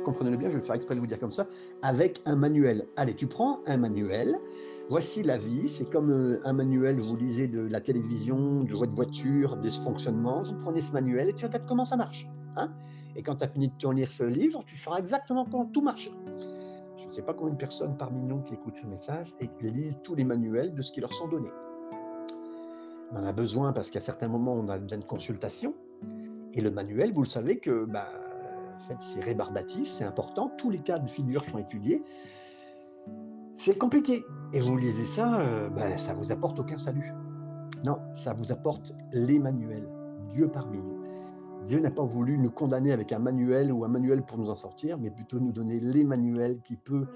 [0.03, 1.47] comprenez-le bien, je vais faire exprès de vous dire comme ça,
[1.81, 2.87] avec un manuel.
[2.95, 4.37] Allez, tu prends un manuel,
[4.91, 8.91] voici la vie, c'est comme euh, un manuel, vous lisez de la télévision, de votre
[8.91, 12.27] voiture, des fonctionnements, vous prenez ce manuel et tu regardes comment ça marche.
[12.57, 12.73] Hein
[13.15, 16.11] et quand tu as fini de lire ce livre, tu feras exactement comment tout marche.
[16.97, 19.71] Je ne sais pas combien de personnes parmi nous qui écoutent ce message et qui
[19.71, 21.51] lisent tous les manuels de ce qui leur sont donnés.
[23.13, 25.73] On en a besoin parce qu'à certains moments, on a besoin de consultation.
[26.53, 28.09] Et le manuel, vous le savez que bah,
[28.75, 30.51] en fait, c'est rébarbatif, c'est important.
[30.57, 32.03] Tous les cas de figure sont étudiés.
[33.55, 34.21] C'est compliqué.
[34.53, 37.13] Et vous lisez ça, euh, bah, ça vous apporte aucun salut.
[37.85, 39.87] Non, ça vous apporte les manuels,
[40.29, 40.99] Dieu parmi nous.
[41.65, 44.55] Dieu n'a pas voulu nous condamner avec un manuel ou un manuel pour nous en
[44.55, 47.07] sortir, mais plutôt nous donner l'Emmanuel qui peut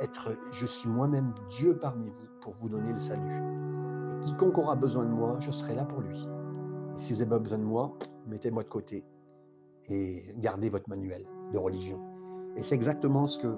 [0.00, 3.42] être Je suis moi-même Dieu parmi vous pour vous donner le salut.
[4.22, 6.18] Et quiconque aura besoin de moi, je serai là pour lui.
[6.96, 9.04] Et si vous n'avez pas besoin de moi, mettez-moi de côté
[9.88, 12.00] et gardez votre manuel de religion.
[12.56, 13.56] Et c'est exactement ce, que,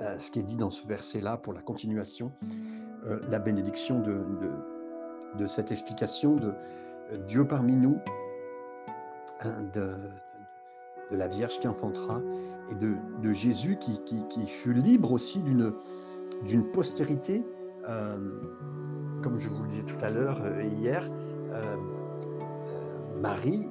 [0.00, 2.32] euh, ce qui est dit dans ce verset-là pour la continuation,
[3.06, 6.52] euh, la bénédiction de, cette explication de
[7.26, 7.98] Dieu parmi nous,
[9.40, 9.96] hein, de,
[11.10, 12.20] la Vierge qui enfantera
[12.70, 15.72] et de, Jésus qui, fut libre aussi d'une,
[16.46, 17.44] d'une postérité,
[17.88, 18.16] euh,
[19.22, 21.08] comme je vous le disais tout à l'heure et hier,
[23.20, 23.66] Marie,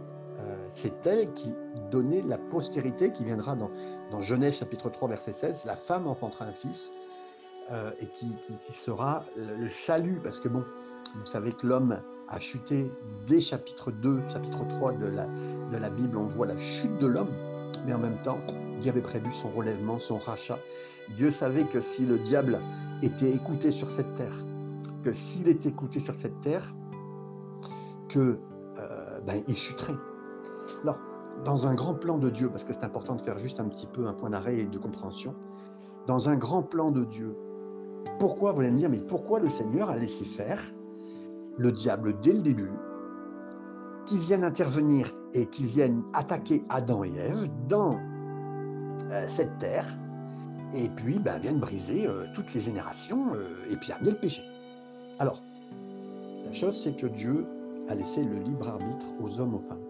[0.73, 1.55] c'est elle qui
[1.91, 3.71] donnait la postérité qui viendra dans,
[4.11, 6.93] dans Genèse chapitre 3 verset 16, la femme enfantera un fils
[7.71, 8.35] euh, et qui,
[8.71, 10.63] sera le chalut, parce que bon,
[11.15, 12.91] vous savez que l'homme a chuté
[13.27, 15.27] dès chapitre 2, chapitre 3 de la,
[15.71, 17.31] de la Bible, on voit la chute de l'homme,
[17.85, 18.39] mais en même temps,
[18.81, 20.59] Dieu avait prévu son relèvement, son rachat.
[21.15, 22.59] Dieu savait que si le diable
[23.01, 24.35] était écouté sur cette terre,
[25.03, 26.73] que s'il était écouté sur cette terre,
[28.09, 28.39] que
[28.77, 29.95] euh, ben, il chuterait.
[30.83, 30.99] Alors,
[31.45, 33.87] dans un grand plan de Dieu, parce que c'est important de faire juste un petit
[33.87, 35.35] peu un point d'arrêt et de compréhension,
[36.07, 37.35] dans un grand plan de Dieu,
[38.19, 40.61] pourquoi, vous allez me dire, mais pourquoi le Seigneur a laissé faire
[41.57, 42.71] le diable dès le début,
[44.05, 47.97] qui vienne intervenir et qui vienne attaquer Adam et Ève dans
[49.11, 49.85] euh, cette terre,
[50.73, 54.41] et puis ben, vienne briser euh, toutes les générations euh, et puis amener le péché.
[55.19, 55.41] Alors,
[56.45, 57.45] la chose, c'est que Dieu
[57.89, 59.88] a laissé le libre arbitre aux hommes, aux femmes.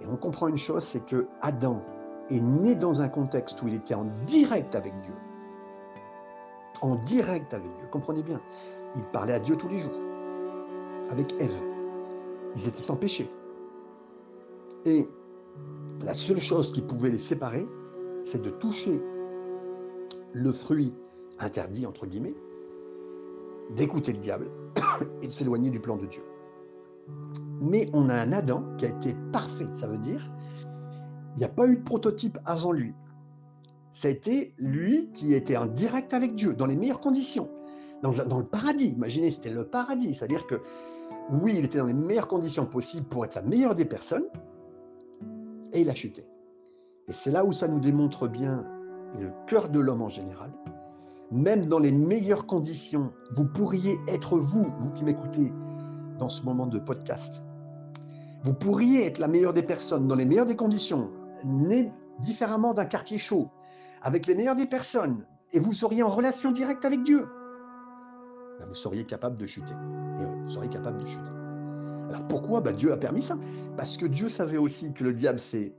[0.00, 1.82] Et on comprend une chose, c'est que Adam
[2.30, 5.14] est né dans un contexte où il était en direct avec Dieu
[6.82, 7.84] en direct avec Dieu.
[7.90, 8.40] Comprenez bien,
[8.96, 9.98] il parlait à Dieu tous les jours,
[11.10, 11.62] avec Ève.
[12.56, 13.30] Ils étaient sans péché.
[14.84, 15.08] Et
[16.02, 17.66] la seule chose qui pouvait les séparer,
[18.24, 19.00] c'est de toucher
[20.32, 20.94] le fruit
[21.38, 22.34] interdit, entre guillemets,
[23.70, 24.50] d'écouter le diable
[25.22, 26.22] et de s'éloigner du plan de Dieu.
[27.60, 30.32] Mais on a un Adam qui a été parfait, ça veut dire,
[31.34, 32.94] il n'y a pas eu de prototype avant lui
[33.92, 37.48] ça a été lui qui était en direct avec Dieu, dans les meilleures conditions,
[38.02, 38.90] dans, le paradis.
[38.90, 40.14] Imaginez, c'était le paradis.
[40.14, 40.60] C'est-à-dire que,
[41.30, 44.24] oui, il était dans les meilleures conditions possibles pour être la meilleure des personnes,
[45.72, 46.24] et il a chuté.
[47.08, 48.64] Et c'est là où ça nous démontre bien
[49.18, 50.52] le cœur de l'homme en général.
[51.32, 55.52] Même dans les meilleures conditions, vous pourriez être vous, vous qui m'écoutez
[56.20, 57.42] dans ce moment de podcast.
[58.44, 61.10] Vous pourriez être la meilleure des personnes dans les meilleures des conditions,
[61.44, 61.90] né
[62.20, 63.48] différemment d'un quartier chaud,
[64.02, 67.26] avec les meilleures des personnes, et vous seriez en relation directe avec Dieu,
[68.60, 69.72] ben, vous seriez capable de chuter.
[70.42, 71.30] Vous seriez capable de chuter.
[72.10, 72.60] Alors pourquoi?
[72.60, 73.38] Ben, Dieu a permis ça
[73.76, 75.74] Parce que Dieu savait aussi que le diable s'est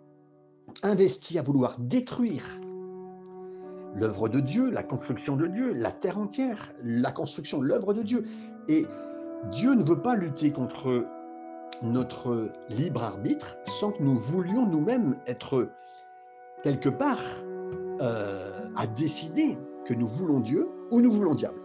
[0.82, 2.44] investi à vouloir détruire
[3.96, 8.24] l'œuvre de Dieu, la construction de Dieu, la terre entière, la construction, l'œuvre de Dieu.
[8.68, 8.88] Et
[9.50, 11.06] Dieu ne veut pas lutter contre
[11.82, 15.70] notre libre arbitre sans que nous voulions nous-mêmes être
[16.64, 17.24] quelque part
[18.02, 21.60] euh, à décider que nous voulons Dieu ou nous voulons diable.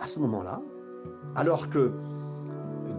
[0.00, 0.60] À ce moment-là,
[1.36, 1.92] alors que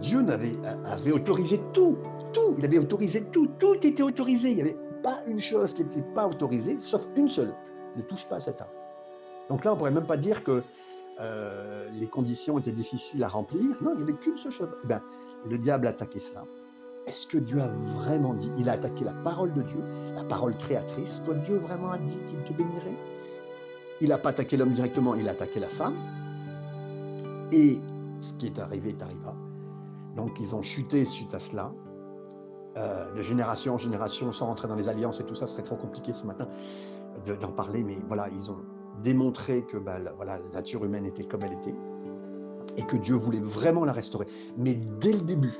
[0.00, 1.98] Dieu avait, avait autorisé tout,
[2.32, 5.84] tout, il avait autorisé tout, tout était autorisé, il n'y avait pas une chose qui
[5.84, 7.54] n'était pas autorisée, sauf une seule,
[7.96, 8.72] ne touche pas à cet arbre.
[9.50, 10.62] Donc là, on ne pourrait même pas dire que
[11.20, 13.76] euh, les conditions étaient difficiles à remplir.
[13.80, 14.68] Non, il n'y avait qu'une seule chose.
[14.82, 15.02] Eh bien,
[15.48, 16.44] le diable a attaqué ça.
[17.06, 19.82] Est-ce que Dieu a vraiment dit Il a attaqué la parole de Dieu,
[20.16, 21.22] la parole créatrice.
[21.24, 22.96] Toi, Dieu vraiment a dit qu'il te bénirait?
[24.00, 25.96] Il n'a pas attaqué l'homme directement, il a attaqué la femme.
[27.52, 27.78] Et
[28.20, 29.20] ce qui est arrivé est arrivé.
[30.16, 31.72] Donc, ils ont chuté suite à cela.
[32.76, 35.76] Euh, de génération en génération, sans rentrer dans les alliances et tout ça, serait trop
[35.76, 36.48] compliqué ce matin
[37.40, 38.58] d'en parler, mais voilà, ils ont
[39.02, 41.74] démontré que bah, la, voilà, la nature humaine était comme elle était
[42.76, 44.26] et que Dieu voulait vraiment la restaurer.
[44.56, 45.54] Mais dès le début,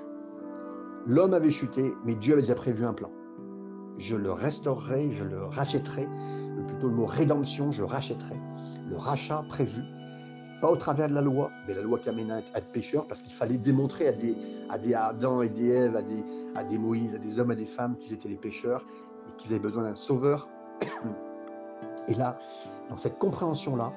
[1.07, 3.11] L'homme avait chuté, mais Dieu avait déjà prévu un plan.
[3.99, 6.09] Je le restaurerai, je le rachèterai,
[6.67, 8.37] plutôt le mot rédemption, je rachèterai.
[8.89, 9.83] Le rachat prévu,
[10.63, 13.21] pas au travers de la loi, mais la loi qui amène à être pécheur, parce
[13.21, 14.35] qu'il fallait démontrer à des,
[14.71, 16.25] à des Adam et des Ève, à des,
[16.55, 18.83] à des Moïse, à des hommes, à des femmes qu'ils étaient les pécheurs
[19.29, 20.49] et qu'ils avaient besoin d'un sauveur.
[22.09, 22.39] Et là,
[22.91, 23.93] dans cette compréhension-là,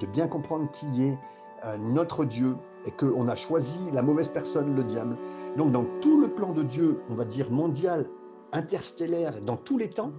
[0.00, 1.18] de bien comprendre qui est
[1.64, 2.56] euh, notre Dieu
[2.86, 5.16] et qu'on a choisi la mauvaise personne, le diable,
[5.56, 8.06] donc dans tout le plan de Dieu, on va dire mondial,
[8.52, 10.12] interstellaire, dans tous les temps,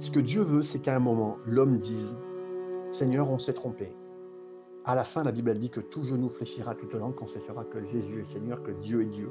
[0.00, 2.18] ce que Dieu veut, c'est qu'à un moment, l'homme dise,
[2.90, 3.94] Seigneur, on s'est trompé.
[4.84, 8.20] À la fin, la Bible dit que tout genou fléchira, toute langue confessera que Jésus
[8.20, 9.30] est Seigneur, que Dieu est Dieu.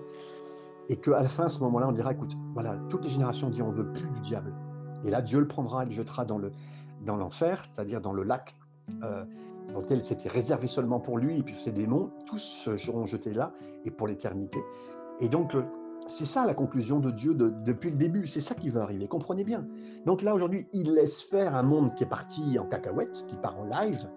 [0.90, 3.62] Et qu'à la fin, à ce moment-là, on dira, écoute, voilà, toutes les générations disent,
[3.62, 4.54] on veut plus du diable.
[5.06, 6.58] Et là, Dieu le prendra et le jettera dans l'enfer,
[7.06, 8.56] dans c'est-à-dire dans le lac
[9.04, 9.26] euh,
[9.74, 12.12] dans lequel c'était réservé seulement pour lui et puis ses démons.
[12.26, 13.54] Tous seront jetés là
[13.86, 14.60] et pour l'éternité.
[15.20, 15.64] Et donc, euh,
[16.08, 19.46] c'est ça la conclusion de Dieu depuis le début, c'est ça qui va arriver, comprenez
[19.46, 19.66] bien.
[20.06, 23.58] Donc là aujourd'hui, il laisse faire un monde qui est parti en cacahuète, qui part
[23.60, 24.10] en live.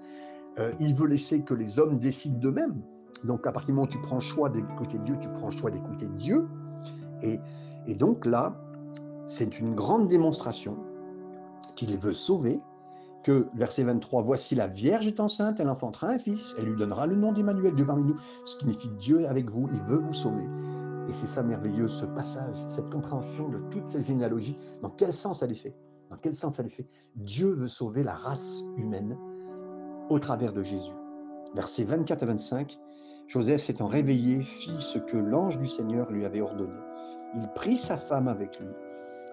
[0.59, 2.82] Euh, il veut laisser que les hommes décident d'eux-mêmes.
[3.22, 5.57] Donc à partir du moment où tu prends le choix d'écouter Dieu, tu prends le
[5.57, 6.49] choix d'écouter Dieu.
[7.22, 8.55] Et donc là,
[9.26, 10.76] c'est une grande démonstration
[11.76, 12.61] qu'il veut sauver,
[13.26, 17.08] que, verset 23, Voici la Vierge est enceinte, elle enfantera un fils, elle lui donnera
[17.08, 20.14] le nom d'Emmanuel, Dieu parmi nous, ce qui signifie Dieu avec vous, il veut vous
[20.14, 20.44] sauver.
[21.08, 24.56] Et c'est ça merveilleux, ce passage, cette compréhension de toutes ces généalogies.
[24.80, 25.76] Dans quel sens elle est faite?
[26.08, 29.18] Dans quel sens elle est Dieu veut sauver la race humaine
[30.08, 30.94] au travers de Jésus.
[31.52, 32.78] Versets 24 à 25,
[33.26, 36.78] Joseph s'étant réveillé, fit ce que l'ange du Seigneur lui avait ordonné.
[37.34, 38.68] Il prit sa femme avec lui,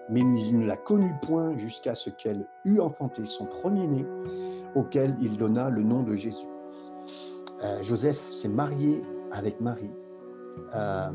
[0.08, 4.06] mais il ne la connut point jusqu'à ce qu'elle eût enfanté son premier-né,
[4.74, 6.46] auquel il donna le nom de Jésus.
[7.62, 9.02] Euh, Joseph s'est marié
[9.32, 9.90] avec Marie.
[10.74, 11.10] Euh,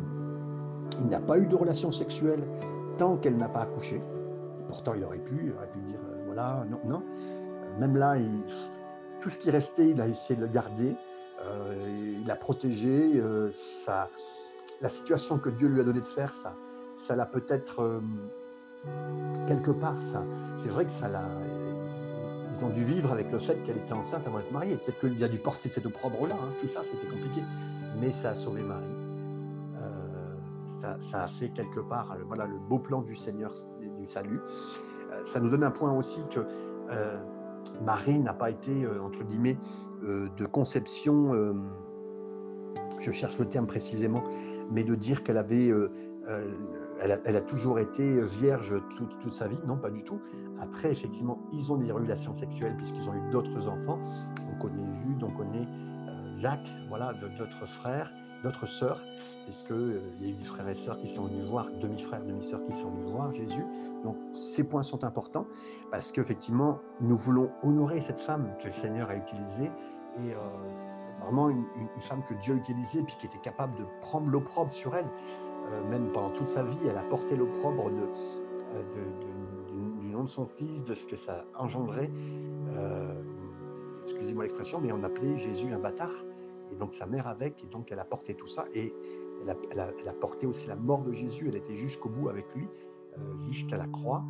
[1.00, 2.44] il n'a pas eu de relation sexuelle
[2.98, 4.02] tant qu'elle n'a pas accouché.
[4.68, 7.04] Pourtant, il aurait pu, aurait pu dire, euh, voilà, non, non.
[7.80, 8.16] Même là,
[9.22, 10.96] tout ce qui restait, il a essayé de le garder.
[11.88, 13.22] il l'a protégé.
[13.54, 14.10] ça,
[14.82, 16.56] la situation que Dieu lui a donné de faire, ça,
[16.98, 18.02] ça l'a peut-être
[19.48, 20.24] quelque part, ça,
[20.58, 21.28] c'est vrai que ça l'a.
[22.54, 24.78] Ils ont dû vivre avec le fait qu'elle était enceinte avant d'être mariée.
[24.78, 26.36] Peut-être qu'il a dû porter cet opprobre-là.
[26.36, 26.54] Hein.
[26.62, 27.42] Tout ça, c'était compliqué.
[28.00, 28.86] Mais ça a sauvé Marie.
[29.82, 34.40] Euh, ça, a fait quelque part voilà, le beau plan du Seigneur du salut.
[35.12, 36.40] Euh, ça nous donne un point aussi que
[36.90, 37.18] euh,
[37.84, 39.58] Marie n'a pas été, entre guillemets,
[40.02, 41.34] de conception,
[43.00, 44.24] je cherche le terme précisément,
[44.72, 45.70] mais de dire qu'elle avait
[47.02, 49.60] elle a, toujours été vierge toute, sa vie?
[49.66, 50.20] Non, pas du tout.
[50.62, 54.00] Après, effectivement, ils ont des relations sexuelles puisqu'ils ont eu d'autres enfants.
[54.52, 58.12] On connaît Jude, on connaît euh, Jacques, voilà, d'autres frères,
[58.44, 59.02] d'autres sœurs,
[59.46, 62.66] puisqu'il euh, y a eu des frères et sœurs qui sont venus voir, demi-frères, demi-sœurs
[62.66, 63.64] qui sont venus voir Jésus.
[64.04, 65.48] Donc, ces points sont importants
[65.92, 69.72] parce qu'effectivement, nous voulons honorer cette femme que le Seigneur a utilisée
[70.18, 70.38] et euh,
[71.22, 74.74] vraiment une, une, femme que Dieu a utilisée puis qui était capable de prendre l'opprobre
[74.74, 75.08] sur elle.
[75.72, 78.84] Euh, même pendant toute sa vie, elle a porté l'opprobre euh,
[80.02, 82.10] du nom de son fils, de ce que ça engendrait.
[82.76, 83.22] Euh,
[84.04, 86.14] excusez-moi l'expression, mais on appelait Jésus un bâtard.
[86.72, 88.66] Et donc sa mère avec, et donc elle a porté tout ça.
[88.74, 88.94] Et
[89.42, 91.48] elle a, porté aussi la mort de Jésus.
[91.48, 92.68] Elle était jusqu'au bout avec lui,
[93.50, 94.24] jusqu'à la croix,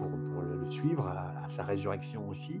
[0.00, 2.60] pour, le, suivre, à, sa résurrection aussi.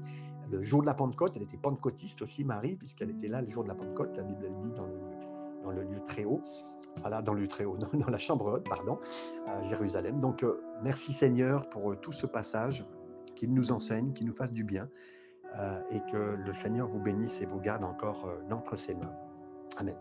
[0.50, 3.64] Le jour de la Pentecôte, elle était pentecôtiste aussi, Marie, puisqu'elle était là le jour
[3.64, 4.16] de la Pentecôte.
[4.16, 5.15] La Bible elle dit dans le,
[5.66, 6.40] dans le lieu très haut
[7.00, 8.98] voilà, dans le très haut, dans, la chambre haute, pardon,
[9.46, 10.20] à Jérusalem.
[10.20, 12.84] Donc, euh, merci Seigneur pour euh, tout ce passage,
[13.34, 14.88] qu'il nous enseigne, qu'il nous fasse du bien,
[15.58, 19.12] euh, et que le Seigneur vous bénisse et vous garde encore d'entre ses mains.
[19.78, 19.96] Amen.